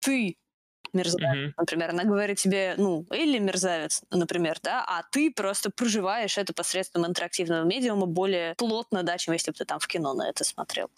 [0.00, 0.36] ты
[0.94, 1.54] мерзавец, Мгм.
[1.58, 1.90] например.
[1.90, 7.64] Она говорит тебе, ну, Элли мерзавец, например, да, а ты просто проживаешь это посредством интерактивного
[7.64, 10.90] медиума более плотно, да, чем если бы ты там в кино на это смотрел.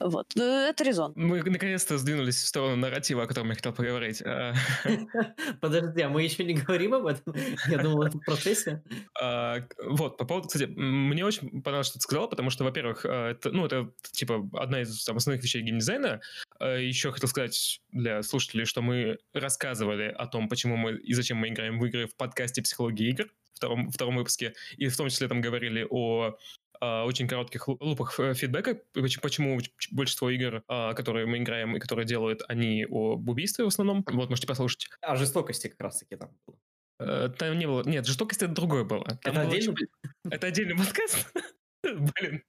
[0.00, 0.26] Вот.
[0.34, 1.12] Ну, Это резон.
[1.14, 4.22] Мы наконец-то сдвинулись в сторону нарратива, о котором я хотел поговорить.
[4.22, 4.54] А,
[5.60, 7.34] Подожди, а мы еще не говорим об этом?
[7.68, 8.82] Я думал, это в процессе.
[9.20, 13.30] а, Вот, по поводу, кстати, мне очень понравилось, что ты сказал, потому что, во-первых, а,
[13.30, 16.20] это, ну, это, типа, одна из там, основных вещей геймдизайна.
[16.60, 21.48] Еще хотел сказать для слушателей, что мы рассказывали о том, почему мы и зачем мы
[21.48, 25.40] играем в игры в подкасте «Психология игр», втором, втором выпуске, и в том числе там
[25.40, 26.36] говорили о
[26.80, 29.60] а, очень коротких лу- лупах фидбэка, поч- почему
[29.92, 34.04] большинство игр, а, которые мы играем и которые делают, они об убийстве в основном.
[34.10, 34.88] Вот, можете послушать.
[35.02, 36.56] А жестокости как раз-таки там было.
[36.98, 37.82] Э, Там не было...
[37.84, 39.04] Нет, жестокость это другое было.
[39.04, 39.74] Там Это было очень-
[40.30, 41.32] Это отдельный подкаст?
[41.82, 42.42] Блин.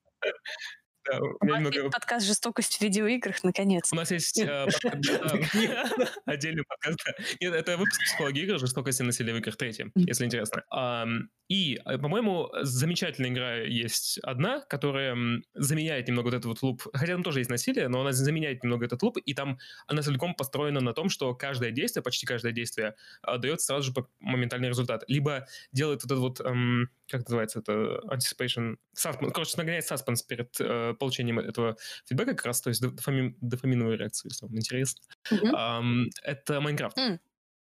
[1.09, 3.91] Да, у меня есть подкаст «Жестокость в видеоиграх», наконец.
[3.91, 5.09] У нас есть э, подкаст,
[6.25, 6.99] отдельный подкаст.
[7.39, 10.63] Нет, это выпуск психологии игр, жестокости насилия в играх третий, если интересно.
[11.51, 15.17] И, э, по-моему, замечательная игра есть одна, которая
[15.53, 16.83] заменяет немного вот этот вот луп.
[16.93, 20.33] Хотя там тоже есть насилие, но она заменяет немного этот луп, и там она целиком
[20.33, 25.03] построена на том, что каждое действие, почти каждое действие, а, дает сразу же моментальный результат.
[25.07, 30.49] Либо делает вот этот вот, эм, как называется это, anticipation, suspense, короче, нагоняет саспенс перед
[30.59, 35.01] э, получением этого фидбэка как раз, то есть дофамин- дофаминовая реакция, если вам интересно.
[35.29, 35.55] Мгм.
[35.55, 36.97] Ам, это Майнкрафт.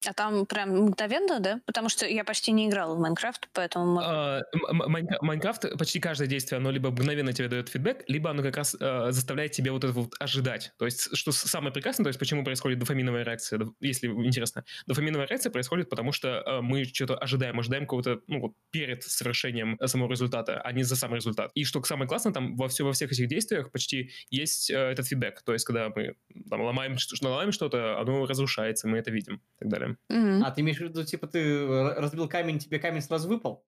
[0.06, 1.60] А там прям мгновенно, да?
[1.66, 4.00] Потому что я почти не играла в Майнкрафт, поэтому...
[4.02, 4.42] А,
[4.72, 9.10] Майнкрафт, почти каждое действие, оно либо мгновенно тебе дает фидбэк, либо оно как раз э,
[9.10, 10.72] заставляет тебя вот это вот ожидать.
[10.78, 14.64] То есть, что самое прекрасное, то есть, почему происходит дофаминовая реакция, если интересно.
[14.86, 19.76] Дофаминовая реакция происходит потому, что э, мы что-то ожидаем, ожидаем какого-то, ну вот, перед совершением
[19.80, 21.50] э, самого результата, а не за сам результат.
[21.54, 25.06] И что самое классное, там во, все, во всех этих действиях почти есть э, этот
[25.06, 25.42] фидбэк.
[25.42, 26.14] То есть, когда мы
[26.50, 29.91] там, ломаем, что- ломаем что-то, оно разрушается, мы это видим и так далее.
[30.08, 30.42] Мгм.
[30.44, 33.66] А ты имеешь в виду, типа, ты р- разбил камень, тебе камень сразу выпал?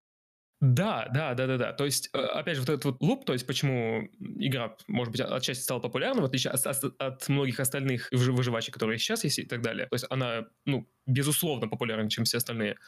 [0.61, 1.73] Да, да, да, да, да.
[1.73, 5.21] То есть, э, опять же, вот этот вот луп, то есть, почему игра, может быть,
[5.21, 9.39] отчасти стала популярна, в отличие от, от- от многих остальных выжи- выживачек, которые сейчас есть
[9.41, 9.87] и так далее.
[9.89, 12.79] То есть, она, ну, безусловно, популярнее, чем все остальные.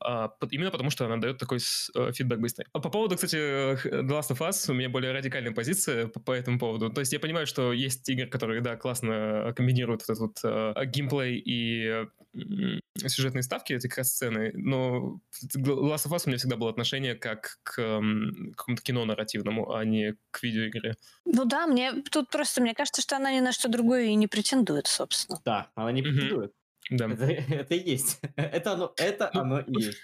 [0.00, 2.66] А, именно потому, что она дает такой э, фидбэк быстрый.
[2.72, 6.20] А по поводу, кстати, э, The Last of Us, у меня более радикальная позиция по,
[6.20, 6.90] по этому поводу.
[6.90, 10.86] То есть я понимаю, что есть игры, которые, да, классно комбинируют вот этот вот э,
[10.86, 15.20] геймплей и э, сюжетные ставки, эти как раз сцены, но
[15.56, 19.72] The Last of Us у меня всегда было отношение как к м, какому-то кино нарративному,
[19.72, 20.96] а не к видеоигре.
[21.24, 24.26] Ну да, мне тут просто, мне кажется, что она ни на что другое и не
[24.26, 25.40] претендует, собственно.
[25.44, 26.52] Да, она не претендует.
[26.90, 27.06] Да.
[27.10, 27.24] Это,
[27.54, 28.20] это и есть.
[28.36, 29.98] Это оно, это Ну, оно и есть.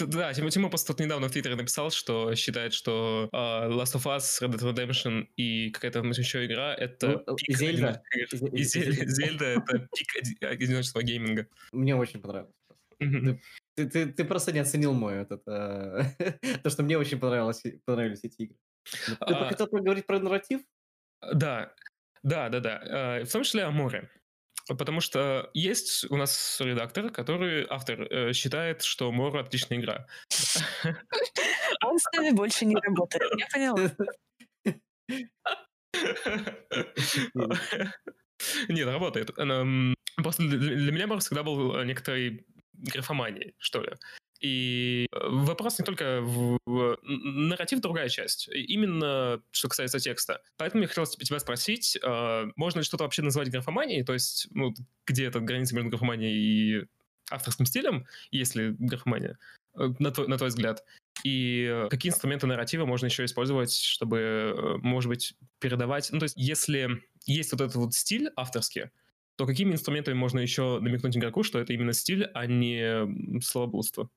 [0.00, 4.40] Да, Тима, просто тут недавно в Твиттере написал, что считает, что а, Last of Us,
[4.40, 8.02] Red Dead Redemption и какая-то еще игра— это Ну, пик Зельда.
[8.14, 8.46] игр.
[8.54, 11.48] И- И и- Зель- Зельда— это пик оди- одиночества гейминга.
[11.72, 12.54] Мне очень понравилось.
[13.00, 13.40] Мгм.
[13.74, 15.42] Ты, ты, ты просто не оценил мой этот...
[15.48, 16.02] э,
[16.62, 18.56] То, что мне очень понравилось, понравились эти игры.
[18.84, 20.60] Ты А, хотел поговорить про нарратив?
[21.34, 21.72] Да,
[22.22, 23.18] да, да, да.
[23.20, 24.08] Э, В том числе о море.
[24.76, 30.06] Потому что есть у нас редактор, который, автор, э, считает, что Мора отличная игра.
[31.84, 33.32] Он с нами больше не работает.
[33.38, 33.90] Я поняла.
[38.68, 39.30] Нет, работает.
[39.38, 42.44] Эм, просто для меня Марс всегда был некоторой
[42.74, 43.92] графоманией, что ли.
[44.40, 50.40] И э, вопрос не только в, в нарратив другая часть, именно что касается текста.
[50.56, 54.74] Поэтому я хотел тебя спросить, э, можно ли что-то вообще назвать графоманией, то есть ну,
[55.06, 56.86] где эта граница между графоманией и
[57.30, 59.38] авторским стилем, если графомания,
[59.76, 60.84] э, на твой, на твой взгляд?
[61.24, 66.10] И какие инструменты нарратива можно еще использовать, чтобы, может быть, передавать...
[66.12, 68.90] Ну, то есть если есть вот этот вот стиль авторский,
[69.34, 74.10] то какими инструментами можно еще намекнуть игроку, что это именно стиль, а не словоблудство?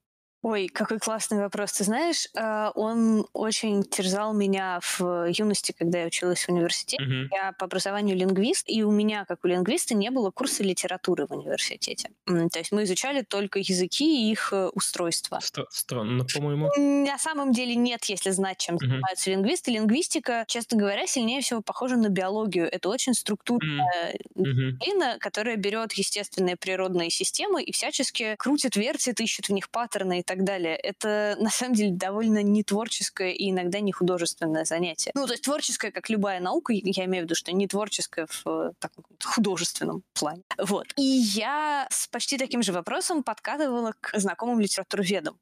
[0.43, 1.73] Ой, какой классный вопрос.
[1.73, 7.03] Ты знаешь, э, он очень терзал меня в юности, когда я училась в университете.
[7.03, 7.27] Uh-huh.
[7.31, 11.31] Я по образованию лингвист, и у меня, как у лингвиста, не было курса литературы в
[11.31, 12.09] университете.
[12.25, 15.39] То есть мы изучали только языки и их э, устройства.
[15.69, 16.71] Странно, по-моему.
[16.75, 18.87] На самом деле нет, если знать, чем uh-huh.
[18.87, 19.71] занимаются лингвисты.
[19.71, 22.67] Лингвистика, честно говоря, сильнее всего похожа на биологию.
[22.71, 25.19] Это очень структурная uh-huh.
[25.19, 30.45] которая берет естественные природные системы и всячески крутит, вертит, ищет в них паттерны и так
[30.45, 30.75] далее.
[30.75, 35.11] Это, на самом деле, довольно не творческое и иногда не художественное занятие.
[35.13, 38.47] Ну, то есть творческое, как любая наука, я имею в виду, что не творческое в
[38.47, 38.91] э, так,
[39.23, 40.43] художественном плане.
[40.57, 40.87] Вот.
[40.95, 45.37] И я с почти таким же вопросом подкатывала к знакомым литературоведам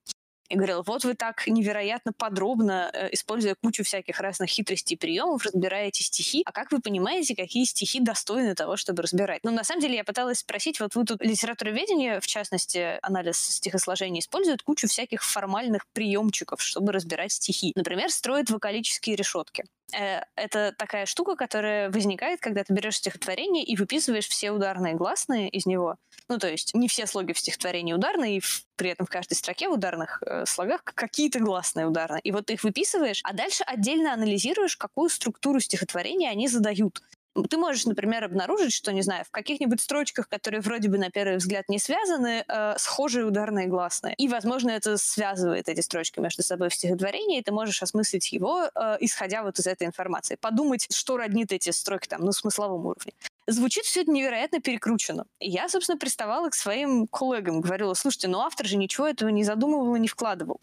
[0.49, 5.45] и говорила, вот вы так невероятно подробно, э, используя кучу всяких разных хитростей и приемов,
[5.45, 6.41] разбираете стихи.
[6.45, 9.41] А как вы понимаете, какие стихи достойны того, чтобы разбирать?
[9.43, 14.21] Ну, на самом деле, я пыталась спросить, вот вы тут литературоведение, в частности, анализ стихосложения,
[14.21, 17.71] использует кучу всяких формальных приемчиков, чтобы разбирать стихи.
[17.75, 19.65] Например, строит вокалические решетки.
[19.93, 25.49] Э, это такая штука, которая возникает, когда ты берешь стихотворение и выписываешь все ударные гласные
[25.49, 25.95] из него.
[26.27, 29.33] Ну, то есть не все слоги в стихотворении ударные, и в, при этом в каждой
[29.33, 32.21] строке в ударных э, слогах какие-то гласные ударные.
[32.21, 37.01] И вот ты их выписываешь, а дальше отдельно анализируешь, какую структуру стихотворения они задают
[37.43, 41.37] ты можешь, например, обнаружить, что, не знаю, в каких-нибудь строчках, которые вроде бы на первый
[41.37, 44.13] взгляд не связаны, э, схожие ударные гласные.
[44.15, 48.69] И, возможно, это связывает эти строчки между собой в стихотворении, и ты можешь осмыслить его,
[48.73, 50.37] э, исходя вот из этой информации.
[50.39, 53.13] Подумать, что роднит эти строки там на смысловом уровне
[53.51, 55.25] звучит все это невероятно перекручено.
[55.39, 59.43] И я, собственно, приставала к своим коллегам, говорила, слушайте, ну автор же ничего этого не
[59.43, 60.59] задумывал и не вкладывал.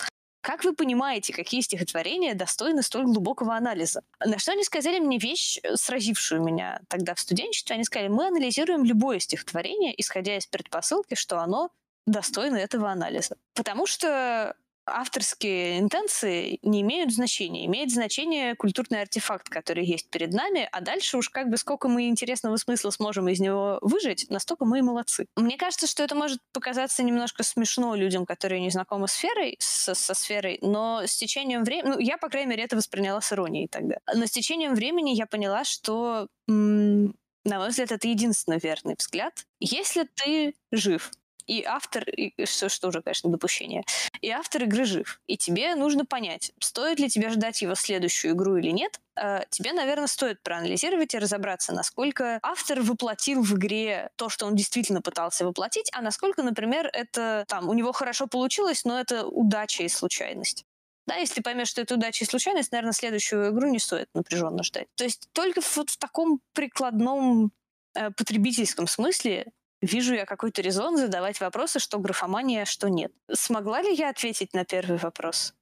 [0.47, 4.05] Как вы понимаете, какие стихотворения достойны столь глубокого анализа?
[4.25, 7.75] На что они сказали мне вещь, э, сразившую меня тогда в студенчестве.
[7.75, 11.71] Они сказали, мы анализируем любое стихотворение, исходя из предпосылки, что оно
[12.07, 13.37] достойно этого анализа.
[13.55, 14.55] Потому что
[14.87, 17.67] авторские интенции не имеют значения.
[17.67, 22.09] Имеет значение культурный артефакт, который есть перед нами, а дальше уж как бы сколько мы
[22.09, 25.27] интересного смысла сможем из него выжить, настолько мы и молодцы.
[25.37, 29.95] Мне кажется, что это может показаться немножко смешно людям, которые не знакомы с сферой, со,
[29.95, 33.69] со сферой, но с течением времени, ну, я, по крайней мере, это восприняла с иронией
[33.69, 33.97] тогда.
[34.15, 37.15] Но с течением времени я поняла, что м-
[37.47, 39.47] на мой взгляд, это единственный верный взгляд.
[39.61, 41.13] Если ты жив,
[41.47, 43.85] и автор, и, что, что уже, конечно, допущение,
[44.21, 45.21] и автор игры жив.
[45.27, 49.01] И тебе нужно понять, стоит ли тебе ждать его следующую игру или нет.
[49.17, 54.57] Э, тебе, наверное, стоит проанализировать и разобраться, насколько автор воплотил в игре то, что он
[54.57, 59.83] действительно пытался воплотить, а насколько, например, это там у него хорошо получилось, но это удача
[59.83, 60.65] и случайность.
[61.07, 64.89] Да, если поймешь, что это удача и случайность, наверное, следующую игру не стоит напряженно ждать.
[64.97, 67.53] То есть только вот в таком прикладном
[67.95, 73.13] э, потребительском смысле вижу я какой-то резон задавать вопросы, что графомания, что нет.
[73.33, 75.55] Смогла ли я ответить на первый вопрос?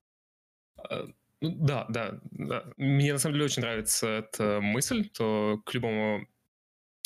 [0.78, 1.06] А,
[1.40, 2.64] ну да, да, да.
[2.76, 6.26] Мне на самом деле очень нравится эта мысль, то к любому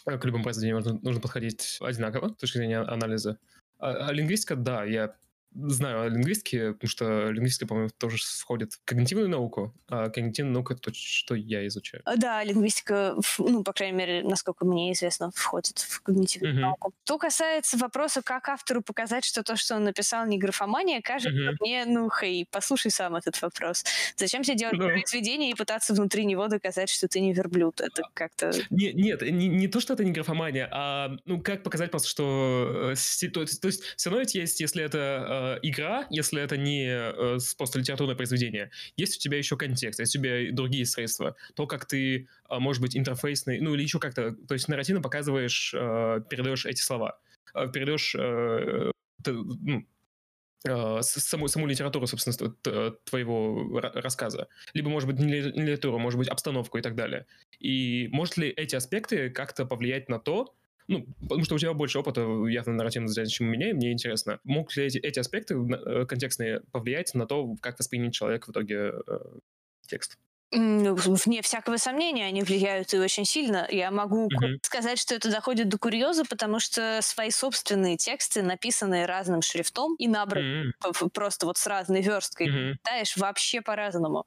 [0.04, 3.38] к любому произведению нужно, нужно подходить одинаково с точки зрения анализа.
[3.78, 5.14] А, а лингвистика, да, я
[5.54, 10.74] знаю о лингвистике, потому что лингвистика, по-моему, тоже входит в когнитивную науку, а когнитивная наука—
[10.74, 12.02] это то, что я изучаю.
[12.04, 16.60] А, да, лингвистика, ну, по крайней мере, насколько мне известно, входит в когнитивную uh-huh.
[16.60, 16.94] науку.
[17.04, 21.56] Что касается вопроса, как автору показать, что то, что он написал, не графомания, кажется uh-huh.
[21.60, 23.84] мне, ну, хей, послушай сам этот вопрос.
[24.16, 24.92] Зачем тебе делать uh-huh.
[24.92, 27.80] произведение и пытаться внутри него доказать, что ты не верблюд?
[27.80, 28.52] Это как-то...
[28.70, 32.92] Не, нет, не, не то, что это не графомания, а, ну, как показать просто, что...
[32.92, 36.86] Э, то, то есть все равно ведь есть, если это э, игра, если это не
[36.86, 41.36] э, просто литературное произведение, есть у тебя еще контекст, есть у тебя другие средства.
[41.54, 45.72] То, как ты, э, может быть, интерфейсный, ну или еще как-то, то есть нарративно показываешь,
[45.74, 47.18] э, передаешь эти слова,
[47.54, 48.90] э, передаешь э,
[49.22, 49.86] ты, ну,
[50.66, 54.48] э, саму, саму литературу, собственно, твоего рассказа.
[54.74, 57.26] Либо, может быть, не литературу, может быть, обстановку и так далее.
[57.58, 60.54] И может ли эти аспекты как-то повлиять на то,
[60.88, 63.92] ну, потому что у тебя больше опыта явно нарративного взгляда, чем у меня, и мне
[63.92, 68.50] интересно, могут ли эти, эти аспекты э, контекстные повлиять на то, как воспринять человек в
[68.52, 69.18] итоге э,
[69.86, 70.18] текст?
[70.50, 73.66] Ну, вне всякого сомнения, они влияют и очень сильно.
[73.70, 74.58] Я могу Мгм.
[74.62, 80.08] сказать, что это доходит до курьеза, потому что свои собственные тексты, написанные разным шрифтом и
[80.08, 82.78] набраны М, п- просто вот с разной версткой, мгм.
[82.82, 84.24] читаешь вообще по-разному.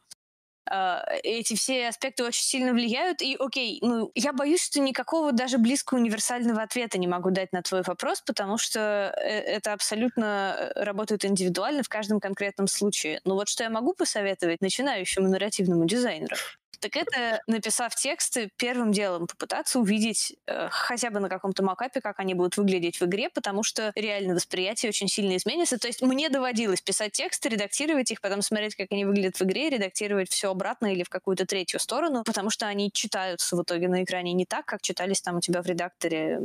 [0.69, 3.21] А, Эти все аспекты очень сильно влияют.
[3.21, 7.61] И, окей, ну, я боюсь, что никакого даже близко универсального ответа не могу дать на
[7.61, 13.21] твой вопрос, потому что э, это абсолютно э, работает индивидуально в каждом конкретном случае.
[13.25, 16.35] Но вот что я могу посоветовать начинающему нарративному дизайнеру,
[16.81, 22.19] так это, написав тексты, первым делом попытаться увидеть э, хотя бы на каком-то макапе, как
[22.19, 25.77] они будут выглядеть в игре, потому что реально восприятие очень сильно изменится.
[25.77, 29.69] То есть мне доводилось писать тексты, редактировать их, потом смотреть, как они выглядят в игре,
[29.69, 34.03] редактировать все обратно или в какую-то третью сторону, потому что они читаются в итоге на
[34.03, 36.41] экране не так, как читались там у тебя в редакторе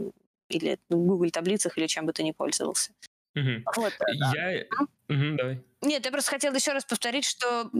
[0.50, 2.92] или в Google таблицах или чем бы ты ни пользовался.
[3.36, 3.64] Мгм.
[3.76, 3.92] Вот.
[4.34, 4.64] Я...
[5.08, 5.62] Мгм, Давай.
[5.82, 7.70] Нет, я просто хотела еще раз повторить, что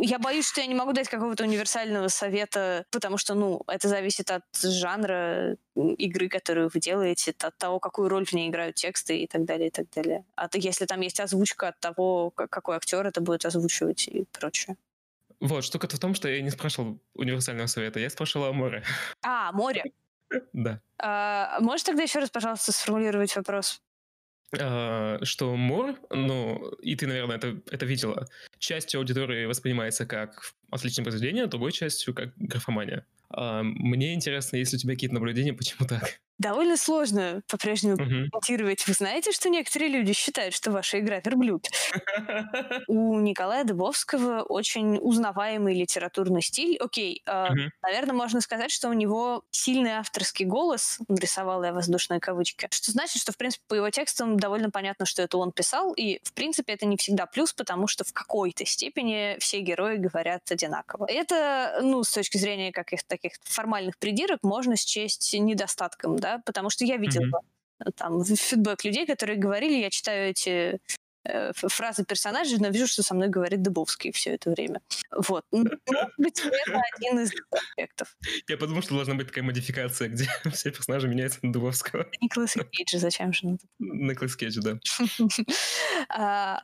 [0.00, 4.30] я боюсь, что я не могу дать какого-то универсального совета, потому что, ну, это зависит
[4.30, 9.26] от жанра игры, которую вы делаете, от того, какую роль в ней играют тексты и
[9.26, 10.24] так далее, и так далее.
[10.34, 14.76] А то, если там есть озвучка от того, какой актер это будет озвучивать и прочее.
[15.38, 18.82] Вот, штука-то в том, что я не спрашивал универсального совета, я спрашивал о море.
[19.22, 19.84] А, море.
[20.54, 20.80] Да.
[20.96, 23.82] А, можешь тогда еще раз, пожалуйста, сформулировать вопрос?
[24.60, 28.26] А, Что мор, ну, и ты, наверное, это, это видела,
[28.58, 33.06] частью аудитории воспринимается как отличное произведение, а другой частью как графомания.
[33.30, 36.20] А, Мне интересно, если у тебя какие-то наблюдения, почему так?
[36.38, 37.98] Довольно сложно по-прежнему
[38.32, 38.86] комментировать.
[38.86, 41.66] Вы знаете, что некоторые люди считают, что ваша игра верблюд?
[42.88, 46.76] У Николая Дыбовского очень узнаваемый литературный стиль.
[46.78, 47.72] Окей, э, Мгм.
[47.82, 53.22] наверное, можно сказать, что у него сильный авторский голос, нарисовала я воздушные кавычки, что значит,
[53.22, 56.72] что, в принципе, по его текстам довольно понятно, что это он писал, и, в принципе,
[56.72, 61.06] это не всегда плюс, потому что в какой-то степени все герои говорят одинаково.
[61.08, 66.84] Это, ну, с точки зрения каких-то таких формальных придирок, можно счесть недостатком, да, потому что
[66.84, 67.92] я видела Мгм.
[67.96, 70.80] там фидбэк людей, которые говорили, я читаю эти
[71.24, 74.80] э, фразы персонажей, но вижу, что со мной говорит Дыбовский все это время.
[75.12, 75.44] Вот.
[75.52, 78.16] М, Может быть, это один из аспектов.
[78.48, 82.08] Я подумал, что должна быть такая модификация, где все персонажи меняются на Дубовского.
[82.20, 83.56] Николас Кейдж, зачем же?
[84.16, 84.78] Класс Кейдж, да.
[86.08, 86.60] А,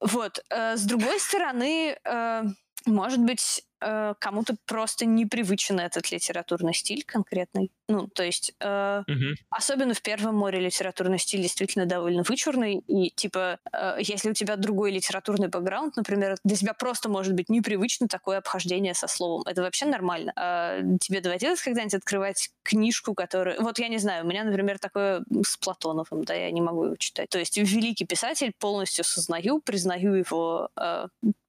[0.00, 0.44] Вот.
[0.50, 2.42] э, С другой стороны, э,
[2.86, 7.70] может быть, э, кому-то просто непривычен этот литературный стиль конкретный.
[7.88, 9.34] Ну, то есть э, Мгм.
[9.50, 12.82] Особенно в первом море литературный стиль действительно довольно вычурный.
[12.86, 17.48] И, типа, э, если у тебя другой литературный бэкграунд, например, для тебя просто может быть
[17.48, 19.42] непривычно такое обхождение со словом.
[19.46, 20.32] Это вообще нормально.
[20.36, 23.60] А тебе доводилось когда-нибудь открывать книжку, которая...
[23.60, 26.96] Вот я не знаю, у меня, например, такое с Платоновым, да, я не могу его
[26.96, 27.28] читать.
[27.30, 31.06] То есть великий писатель, полностью сознаю, признаю его, э,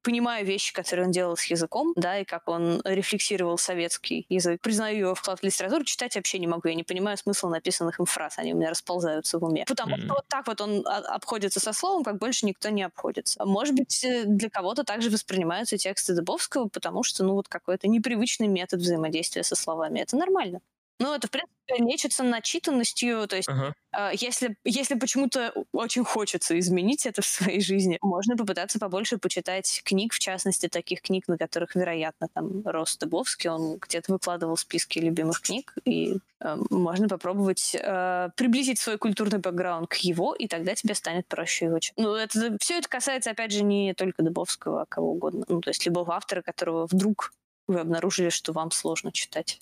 [0.07, 4.61] понимаю вещи, которые он делал с языком, да, и как он рефлексировал советский язык.
[4.61, 6.69] Признаю его вклад в литературу, читать вообще не могу.
[6.69, 9.65] Я не понимаю смысла написанных им фраз, они у меня расползаются в уме.
[9.67, 10.05] Потому Мгм.
[10.05, 13.43] что вот так вот он а- обходится со словом, как больше никто не обходится.
[13.45, 18.47] Может быть, э, для кого-то также воспринимаются тексты Дубовского, потому что, ну, вот какой-то непривычный
[18.47, 19.99] метод взаимодействия со словами.
[19.99, 20.61] Это нормально.
[20.99, 23.73] Ну, это, в принципе, лечится начитанностью, то есть Ага.
[23.91, 29.81] а, если, если почему-то очень хочется изменить это в своей жизни, можно попытаться побольше почитать
[29.83, 34.99] книг, в частности, таких книг, на которых, вероятно, там рос Дыбовский, он где-то выкладывал списки
[34.99, 40.73] любимых книг, и э, можно попробовать э, приблизить свой культурный бэкграунд к его, и тогда
[40.73, 41.97] тебе станет проще его читать.
[42.03, 45.45] Ну, это, все это касается, опять же, не только Дыбовского, а кого угодно.
[45.47, 47.33] Ну, то есть любого автора, которого вдруг
[47.67, 49.59] вы обнаружили, что вам сложно читать.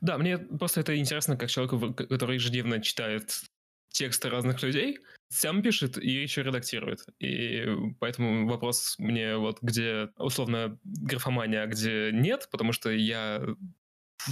[0.00, 3.42] Да, мне просто это интересно, как человеку, в- который ежедневно читает
[3.92, 7.00] тексты разных людей, сам пишет и еще редактирует.
[7.18, 7.66] И
[7.98, 13.42] поэтому вопрос мне вот, где условно графомания, а где нет, потому что я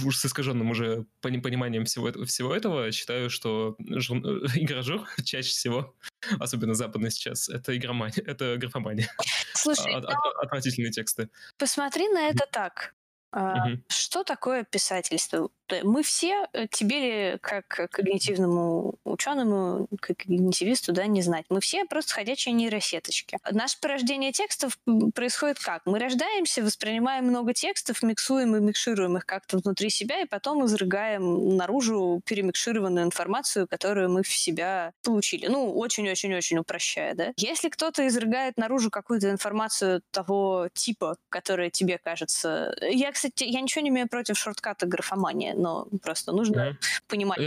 [0.05, 4.21] уж с искаженным уже пони- пониманием всего, всего этого считаю, что жур-
[4.55, 5.95] игражур чаще всего,
[6.39, 9.09] особенно западный сейчас, это игромания, это графомания.
[9.55, 11.29] Слушай, От- ну, от- Отвратительные тексты.
[11.57, 12.93] посмотри на это так.
[13.31, 13.83] Мгм.
[13.89, 15.49] Что такое писательство?
[15.83, 21.45] Мы все, э, тебе как когнитивному ученому, как когнитивисту, да, не знать.
[21.49, 23.37] Мы все просто ходячие нейросеточки.
[23.51, 24.79] Наше порождение текстов
[25.13, 25.83] происходит как?
[25.85, 31.55] Мы рождаемся, воспринимаем много текстов, миксуем и микшируем их как-то внутри себя, и потом изрыгаем
[31.55, 35.47] наружу перемикшированную информацию, которую мы в себя получили.
[35.47, 37.33] Ну, очень-очень-очень упрощая, да.
[37.37, 42.75] Если кто-то изрыгает наружу какую-то информацию того типа, которая тебе кажется...
[42.81, 46.77] Я, кстати, я ничего не имею против шортката графомания, но просто нужно
[47.09, 47.39] понимать.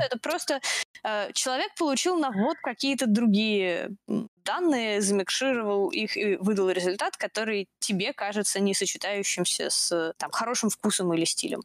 [0.00, 0.60] Это просто
[1.04, 3.90] э, человек получил на ввод какие-то другие
[4.46, 11.12] данные, замикшировал их и выдал результат, который тебе кажется не сочетающимся с там, хорошим вкусом
[11.12, 11.60] или стилем.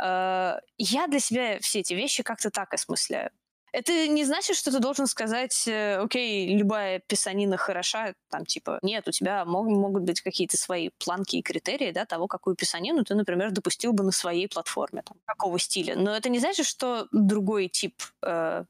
[0.00, 3.30] Э, я для себя все эти вещи как-то так осмысляю.
[3.72, 9.06] Это не значит, что ты должен сказать, э, окей, любая писанина хороша, там, типа, нет,
[9.08, 13.14] у тебя мог- могут быть какие-то свои планки и критерии, да, того, какую писанину ты,
[13.14, 15.96] например, допустил бы на своей платформе, там, какого стиля.
[15.96, 18.64] Но это не значит, что другой тип э,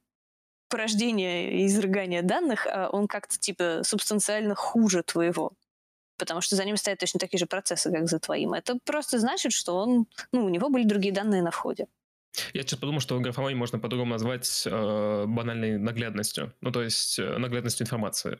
[0.69, 5.53] порождения и изрыгания данных, э, он как-то, типа, субстанциально хуже твоего.
[6.19, 8.53] Потому что за ним стоят точно такие же процессы, как за твоим.
[8.53, 11.87] Это просто значит, что он, ну, у него были другие данные на входе.
[12.53, 16.53] Я сейчас подумал, что графоманию можно по-другому назвать э, банальной наглядностью.
[16.61, 18.39] Ну, то есть э, наглядностью информации.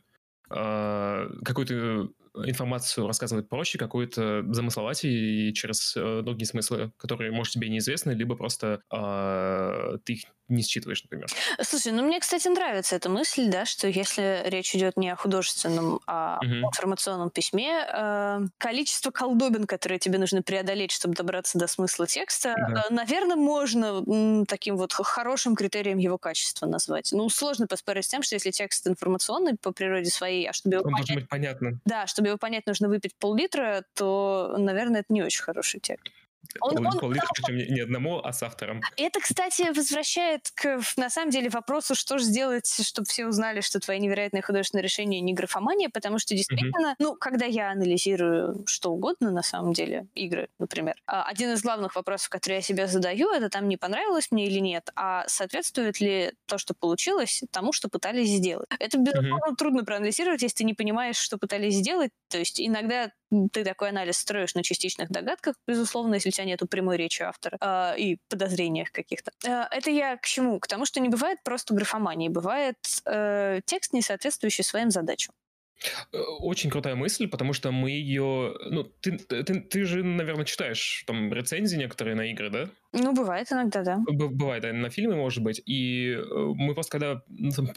[0.49, 2.09] Э, какую-то
[2.47, 8.35] информацию рассказывать проще, какую-то замысловатее и через э, другие смыслы, которые, может, тебе неизвестны, либо
[8.35, 11.33] просто э, ты их не считываешь, например.
[11.61, 15.99] Слушай, ну мне, кстати, нравится эта мысль, да, что если речь идет не о художественном,
[16.07, 16.63] а Мгм.
[16.63, 22.49] о информационном письме, э, количество колдобин, которые тебе нужно преодолеть, чтобы добраться до смысла текста,
[22.55, 22.83] Да.
[22.89, 27.11] э, наверное, можно м, таким вот хорошим критерием его качества назвать.
[27.11, 30.83] Ну, сложно поспорить с тем, что если текст информационный по природе своей, а чтобы его
[30.83, 31.79] Он понять, должен быть понятно.
[31.85, 36.07] да, чтобы его понять, нужно выпить пол-литра, то, наверное, это не очень хороший текст.
[36.61, 38.81] Он- он- Пол-литра, причем не, не одному, а с автором.
[38.97, 43.79] это, кстати, возвращает к, на самом деле, вопросу, что же сделать, чтобы все узнали, что
[43.79, 49.31] твои невероятные художественные решения не графомания, потому что действительно, ну, когда я анализирую что угодно,
[49.31, 53.49] на самом деле, игры, например, а, один из главных вопросов, который я себе задаю, это
[53.49, 58.29] там не понравилось мне или нет, а соответствует ли то, что получилось, тому, что пытались
[58.29, 58.67] сделать.
[58.79, 62.11] Это, безусловно, трудно проанализировать, если ты не понимаешь, что пытались сделать.
[62.29, 63.11] То есть иногда
[63.51, 67.57] ты такой анализ строишь на частичных догадках, безусловно, если у тебя нету прямой речи автора
[67.61, 69.31] а, и подозрениях каких-то.
[69.45, 70.59] А, это я к чему?
[70.59, 75.33] К тому, что не бывает просто графомании, бывает э, текст, не соответствующий своим задачам.
[76.11, 78.55] Э, Очень крутая мысль, потому что мы ее...
[78.69, 82.69] Ну, ты, ты, ты же, наверное, читаешь там рецензии некоторые на игры, да?
[82.93, 83.97] Ну, бывает иногда, да.
[84.07, 85.61] Б- Бывает, да, на фильмы, может быть.
[85.65, 87.21] И э, мы просто когда
[87.55, 87.67] там,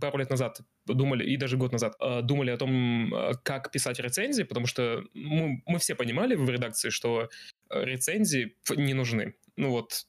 [0.00, 4.42] пару лет назад думали, и даже год назад, э, думали о том, как писать рецензии,
[4.42, 7.28] потому что мы, мы все понимали в редакции, что
[7.70, 9.34] рецензии не нужны.
[9.56, 10.06] Ну вот,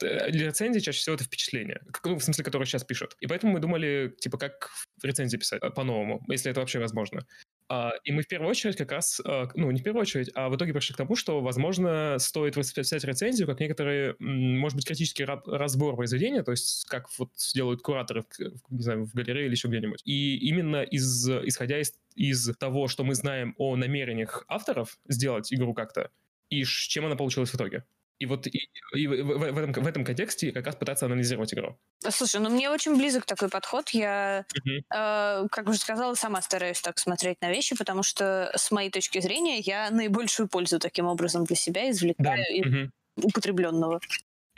[0.00, 3.16] рецензии чаще всего это впечатление, ну, в смысле, которое сейчас пишут.
[3.20, 4.70] И поэтому мы думали, типа, как
[5.02, 7.26] рецензии писать э, по-новому, если это вообще возможно.
[7.70, 10.48] А, И мы в первую очередь как раз, э, ну, не в первую очередь, а
[10.48, 15.24] в итоге пришли к тому, что, возможно, стоит восписать рецензию как некоторые, может быть, критический
[15.24, 18.38] ра- разбор произведения, то есть как вот делают кураторы, к-
[18.70, 20.00] не знаю, в галерее или еще где-нибудь.
[20.04, 25.74] И именно из, исходя из, из того, что мы знаем о намерениях авторов сделать игру
[25.74, 26.10] как-то,
[26.48, 27.84] и чем она получилась в итоге.
[28.18, 31.78] И вот и, и в, в- этом, в этом контексте как раз пытаться анализировать игру.
[32.10, 33.90] Слушай, ну мне очень близок такой подход.
[33.90, 34.78] Я, Мгм.
[34.78, 39.20] э, как уже сказала, сама стараюсь так смотреть на вещи, потому что, с моей точки
[39.20, 41.90] зрения, я наибольшую пользу таким образом для себя Да.
[41.90, 42.92] извлекаю из мгм.
[43.22, 44.00] употребленного.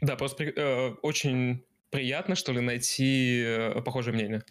[0.00, 4.42] Да, просто э, очень приятно, что ли, найти э, похожее мнение.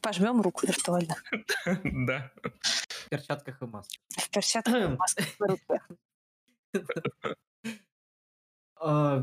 [0.00, 1.16] Пожмем руку виртуально.
[1.84, 2.30] Да.
[2.42, 3.98] В перчатках и маске.
[4.16, 5.26] В перчатках и масках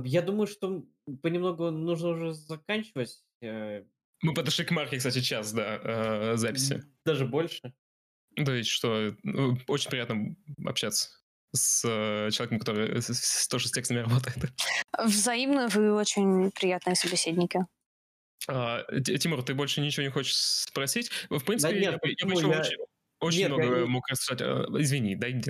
[0.05, 0.85] Я думаю, что
[1.21, 3.21] понемногу нужно уже заканчивать.
[3.41, 3.83] э,
[4.21, 6.83] Мы подошли к марке, кстати, час, да, э, записи.
[7.05, 7.73] Даже больше.
[8.35, 10.35] То есть, что ну, очень приятно
[10.65, 11.09] общаться
[11.55, 12.87] с э, человеком, который
[13.49, 14.37] тоже с текстами работает.
[14.97, 17.65] Взаимно вы очень приятные собеседники.
[18.47, 21.11] А, Тимур, ты больше ничего не хочешь спросить?
[21.29, 22.77] В принципе, нет, я, я еще Я- очень,
[23.19, 24.41] очень Нет, много я мог рассказать.
[24.41, 25.43] А, Извини, дай мне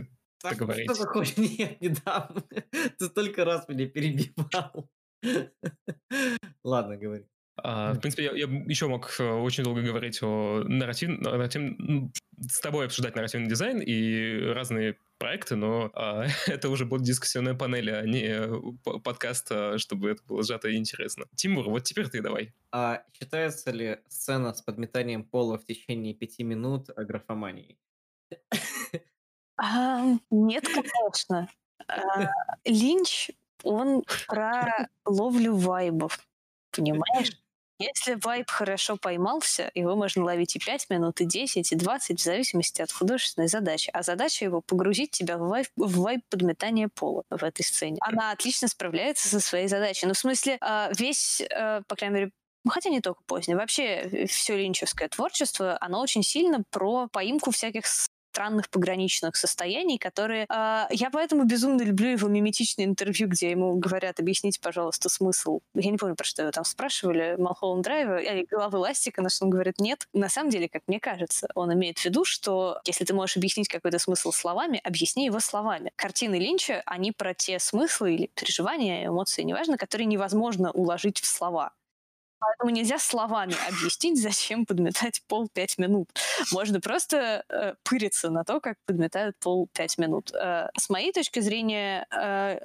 [0.43, 0.91] Так, договорить.
[0.91, 1.25] Что такое?
[1.37, 2.35] Нет, не дам.
[2.99, 4.89] Ты столько раз меня перебивал.
[6.63, 7.25] Ладно, говори.
[7.55, 12.59] А, в принципе, я, еще мог э, очень долго говорить о нарратив, нарратив- м, с
[12.59, 18.01] тобой обсуждать нарративный дизайн и разные проекты, но а, это уже будет дискуссионная панель, а
[18.01, 21.25] не э, подкаст, а, чтобы это было сжато и интересно.
[21.35, 22.53] Тимур, вот теперь ты давай.
[22.71, 27.77] А считается ли сцена с подметанием пола в течение пяти минут графоманией?
[29.57, 31.49] А, нет, конечно.
[31.87, 32.27] А,
[32.65, 33.31] Линч,
[33.63, 36.19] он про ловлю вайбов,
[36.71, 37.31] понимаешь?
[37.79, 42.23] Если вайб хорошо поймался, его можно ловить и 5 минут, и 10, и 20, в
[42.23, 43.89] зависимости от художественной задачи.
[43.93, 47.97] А задача его погрузить тебя в вайб, в вайб подметания пола в этой сцене.
[48.01, 50.05] Она отлично справляется со своей задачей.
[50.05, 52.31] Ну, в смысле, а, весь, э, по крайней мере,
[52.63, 53.57] ну, хотя не только позднее.
[53.57, 57.85] Вообще, все линчевское творчество, оно очень сильно про поимку всяких
[58.33, 60.47] странных пограничных состояний, которые...
[60.49, 65.59] Э, я поэтому безумно люблю его миметичное интервью, где ему говорят, объясните, пожалуйста, смысл.
[65.75, 69.45] Я не помню, про что его там спрашивали, Малхолланд Драйва, или головы Ластика, на что
[69.45, 70.07] он говорит, нет.
[70.13, 73.67] На самом деле, как мне кажется, он имеет в виду, что если ты можешь объяснить
[73.67, 75.91] какой-то смысл словами, объясни его словами.
[75.95, 81.71] Картины Линча, они про те смыслы или переживания, эмоции, неважно, которые невозможно уложить в слова.
[82.45, 86.09] Поэтому нельзя словами объяснить, зачем подметать пол пять минут.
[86.51, 90.31] Можно просто э, пыриться на то, как подметают пол пять минут.
[90.33, 92.59] Э, с моей точки зрения, э,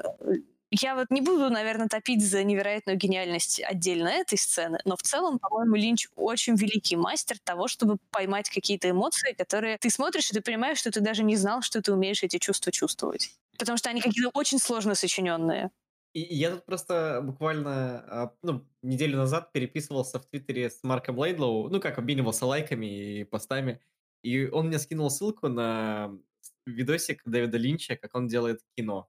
[0.70, 5.39] я вот не буду, наверное, топить за невероятную гениальность отдельно этой сцены, но в целом,
[5.39, 10.41] по-моему, Линч очень великий мастер того, чтобы поймать какие-то эмоции, которые ты смотришь, и ты
[10.43, 13.31] понимаешь, что ты даже не знал, что ты умеешь эти чувства чувствовать.
[13.59, 15.70] Потому что они какие-то очень сложно сочиненные.
[16.15, 21.69] И я тут просто буквально а, ну, неделю назад переписывался в Твиттере с Марком Лейдлоу,
[21.69, 23.81] ну, как обменивался лайками и постами,
[24.23, 26.11] и он мне скинул ссылку на
[26.67, 29.09] видосик Дэвида Линча, как он делает кино.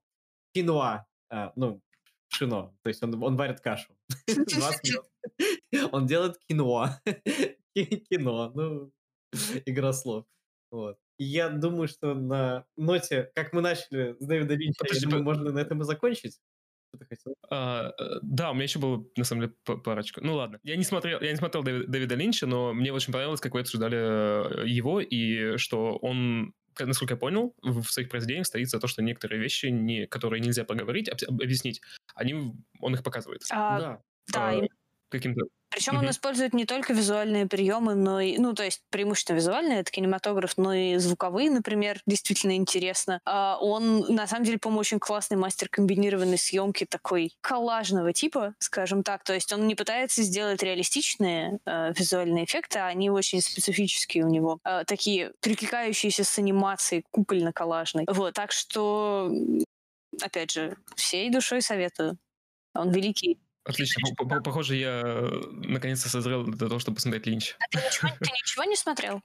[0.53, 1.81] Киноа, а, ну,
[2.27, 3.95] шино, то есть он, он варит кашу.
[5.91, 6.99] Он делает киноа.
[7.75, 8.91] Кино, ну,
[9.65, 10.25] игра слов.
[10.71, 10.97] Вот.
[11.17, 15.51] И я думаю, что на ноте, как мы начали с Дэвида Линча, я думаю, можно
[15.51, 16.39] на этом и закончить.
[16.89, 17.35] Что ты хотел?
[17.49, 20.21] А, э, да, у меня еще было, на самом деле, парочка.
[20.23, 20.59] Ну ладно.
[20.63, 24.63] Я не смотрел, я не смотрел Дэвида Линча, но мне очень понравилось, как вы обсуждали
[24.63, 29.01] э, его, и что он насколько я понял, в своих произведениях стоит за то, что
[29.01, 31.81] некоторые вещи, не, которые нельзя поговорить, объяснить,
[32.15, 33.41] они, он их показывает.
[33.51, 34.01] А, да.
[34.31, 34.61] Да, а,
[35.09, 35.99] каким-то причем mm-hmm.
[35.99, 40.57] он использует не только визуальные приемы, но и, ну, то есть преимущественно визуальные, это кинематограф,
[40.57, 43.21] но и звуковые, например, действительно интересно.
[43.25, 49.03] А он, на самом деле, по-моему, очень классный мастер комбинированной съемки такой коллажного типа, скажем
[49.03, 49.23] так.
[49.23, 54.29] То есть он не пытается сделать реалистичные э, визуальные эффекты, а они очень специфические у
[54.29, 54.59] него.
[54.63, 58.05] Э, такие перекликающиеся с анимацией кукольно-коллажной.
[58.07, 59.31] Вот, так что,
[60.21, 62.17] опять же, всей душой советую.
[62.73, 63.39] Он великий
[63.69, 64.01] Отлично.
[64.43, 67.55] Похоже, я э, наконец-то созрел для того, чтобы посмотреть Линч.
[67.59, 69.21] А ты ничего, ты ничего не смотрел?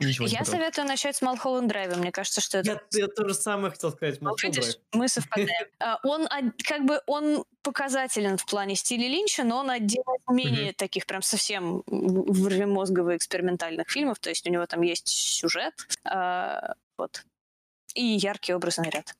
[0.00, 1.94] Ничего я советую начать с Малхолланд Драйва.
[1.94, 2.68] Мне кажется, что это...
[2.92, 4.20] Я, я то же самое хотел сказать.
[4.20, 5.50] Ну, видишь, мы совпадаем.
[5.78, 6.26] А, он
[6.64, 11.22] как бы он показателен в плане стиля Линча, но он один из менее таких прям
[11.22, 14.18] совсем мозговых экспериментальных фильмов.
[14.18, 15.74] То есть у него там есть сюжет,
[16.04, 17.24] а, вот,
[17.94, 19.14] и яркий образный ряд.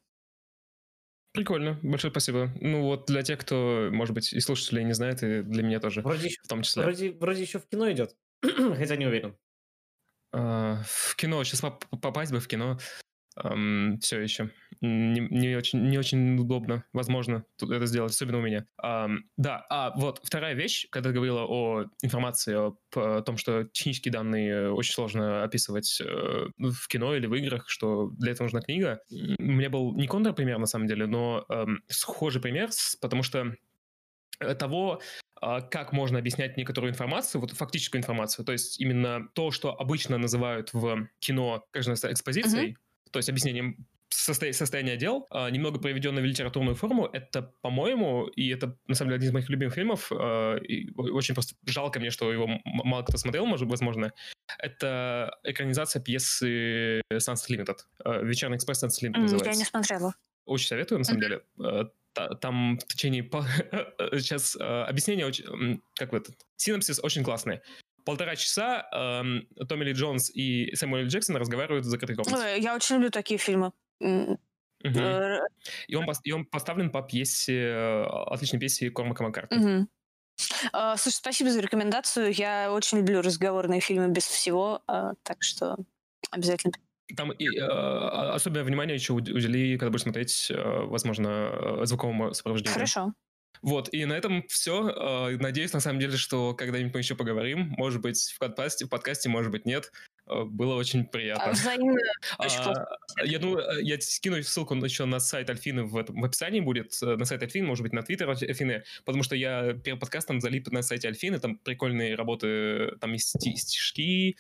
[1.35, 2.49] Прикольно, большое спасибо.
[2.61, 6.01] Ну вот для тех, кто, может быть, и слушателей не знает, и для меня тоже,
[6.01, 6.85] вроде в том числе.
[6.85, 9.37] Вроде, вроде еще в кино идет, хотя не уверен.
[10.33, 11.61] А, в кино, сейчас
[11.91, 12.79] попасть бы в кино
[13.43, 18.67] эм, все еще не, не, очень, не очень удобно, возможно, это сделать, особенно у меня.
[18.83, 23.65] Эм, да, а вот вторая вещь, когда ты говорила о информации, о, о том, что
[23.65, 28.61] технические данные очень сложно описывать э, в кино или в играх, что для этого нужна
[28.61, 29.01] книга.
[29.11, 32.71] У меня был не контрпример, на самом деле, но эм, схожий пример,
[33.01, 33.55] потому что
[34.59, 35.01] того,
[35.41, 40.19] а, как можно объяснять некоторую информацию, вот фактическую информацию, то есть именно то, что обычно
[40.19, 42.84] называют в кино, кажется, экспозицией, uh-huh
[43.15, 48.77] то есть объяснением состояния дел, а, немного приведенное в литературную форму, это, по-моему, и это,
[48.89, 52.33] на самом деле, один из моих любимых фильмов, а, и очень просто жалко мне, что
[52.33, 54.13] его мало кто смотрел, может, возможно,
[54.59, 59.51] это экранизация пьесы Sunset Limited, а, «Вечерний экспресс Sunset Limited» называется.
[59.53, 60.15] Я не смотрела.
[60.45, 61.45] Очень советую, на самом деле.
[62.41, 63.23] Там в течение...
[64.21, 65.83] Сейчас объяснение очень...
[65.95, 66.35] Как в этот...
[66.57, 67.61] Синопсис очень классный
[68.05, 72.61] полтора часа эм, Томми Ли Джонс и Сэмюэл Джексон разговаривают в закрытой комнате.
[72.61, 73.73] Я очень люблю такие фильмы.
[74.01, 74.39] Угу.
[75.89, 79.57] И, он, и он поставлен по пьесе, э, отличной пьесе Кормака Маккарта.
[79.57, 79.89] Угу.
[80.73, 82.33] Uh, слушай, спасибо за рекомендацию.
[82.33, 85.77] Я очень люблю разговорные фильмы без всего, uh, так что
[86.31, 86.75] обязательно.
[87.17, 92.75] Там и, uh, особенное внимание еще удели, когда будешь смотреть, возможно, звуковому сопровождению.
[92.75, 93.13] Хорошо.
[93.63, 94.89] Вот, и на этом все.
[94.89, 97.75] Э, надеюсь, на самом деле, что когда-нибудь мы еще поговорим.
[97.79, 99.91] Может быть, в подкасте, в подкасте может быть, нет.
[100.27, 101.53] Э, было очень приятно.
[101.53, 101.99] Взаимно.
[102.39, 102.47] А,
[103.25, 107.17] я, ну, я скину ссылку еще на сайт Альфины в, этом, в описании будет, э,
[107.17, 110.83] на сайт Альфины, может быть, на твиттер Альфины, потому что я перед подкастом залип на
[110.83, 114.37] сайте Альфины, там прикольные работы, там есть стишки,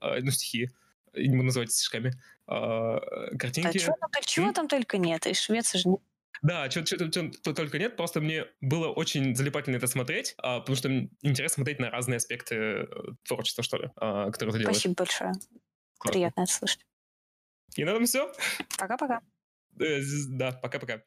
[0.00, 0.70] ну, стихи,
[1.14, 2.12] не буду называть стишками,
[2.46, 3.68] картинки.
[3.68, 6.00] А чего, так чего там только нет, и швеция же нет.
[6.44, 10.90] Да, что-то только нет, просто мне было очень залипательно это смотреть, а, потому что
[11.22, 12.86] интересно смотреть на разные аспекты э,
[13.26, 14.76] творчества, что ли, а, которые ты делаешь.
[14.76, 15.32] Спасибо большое.
[15.96, 16.12] Классно.
[16.12, 16.84] Приятно это слышать.
[17.76, 18.30] И на этом все.
[18.78, 19.22] Пока-пока.
[19.80, 21.02] Э, да, пока-пока.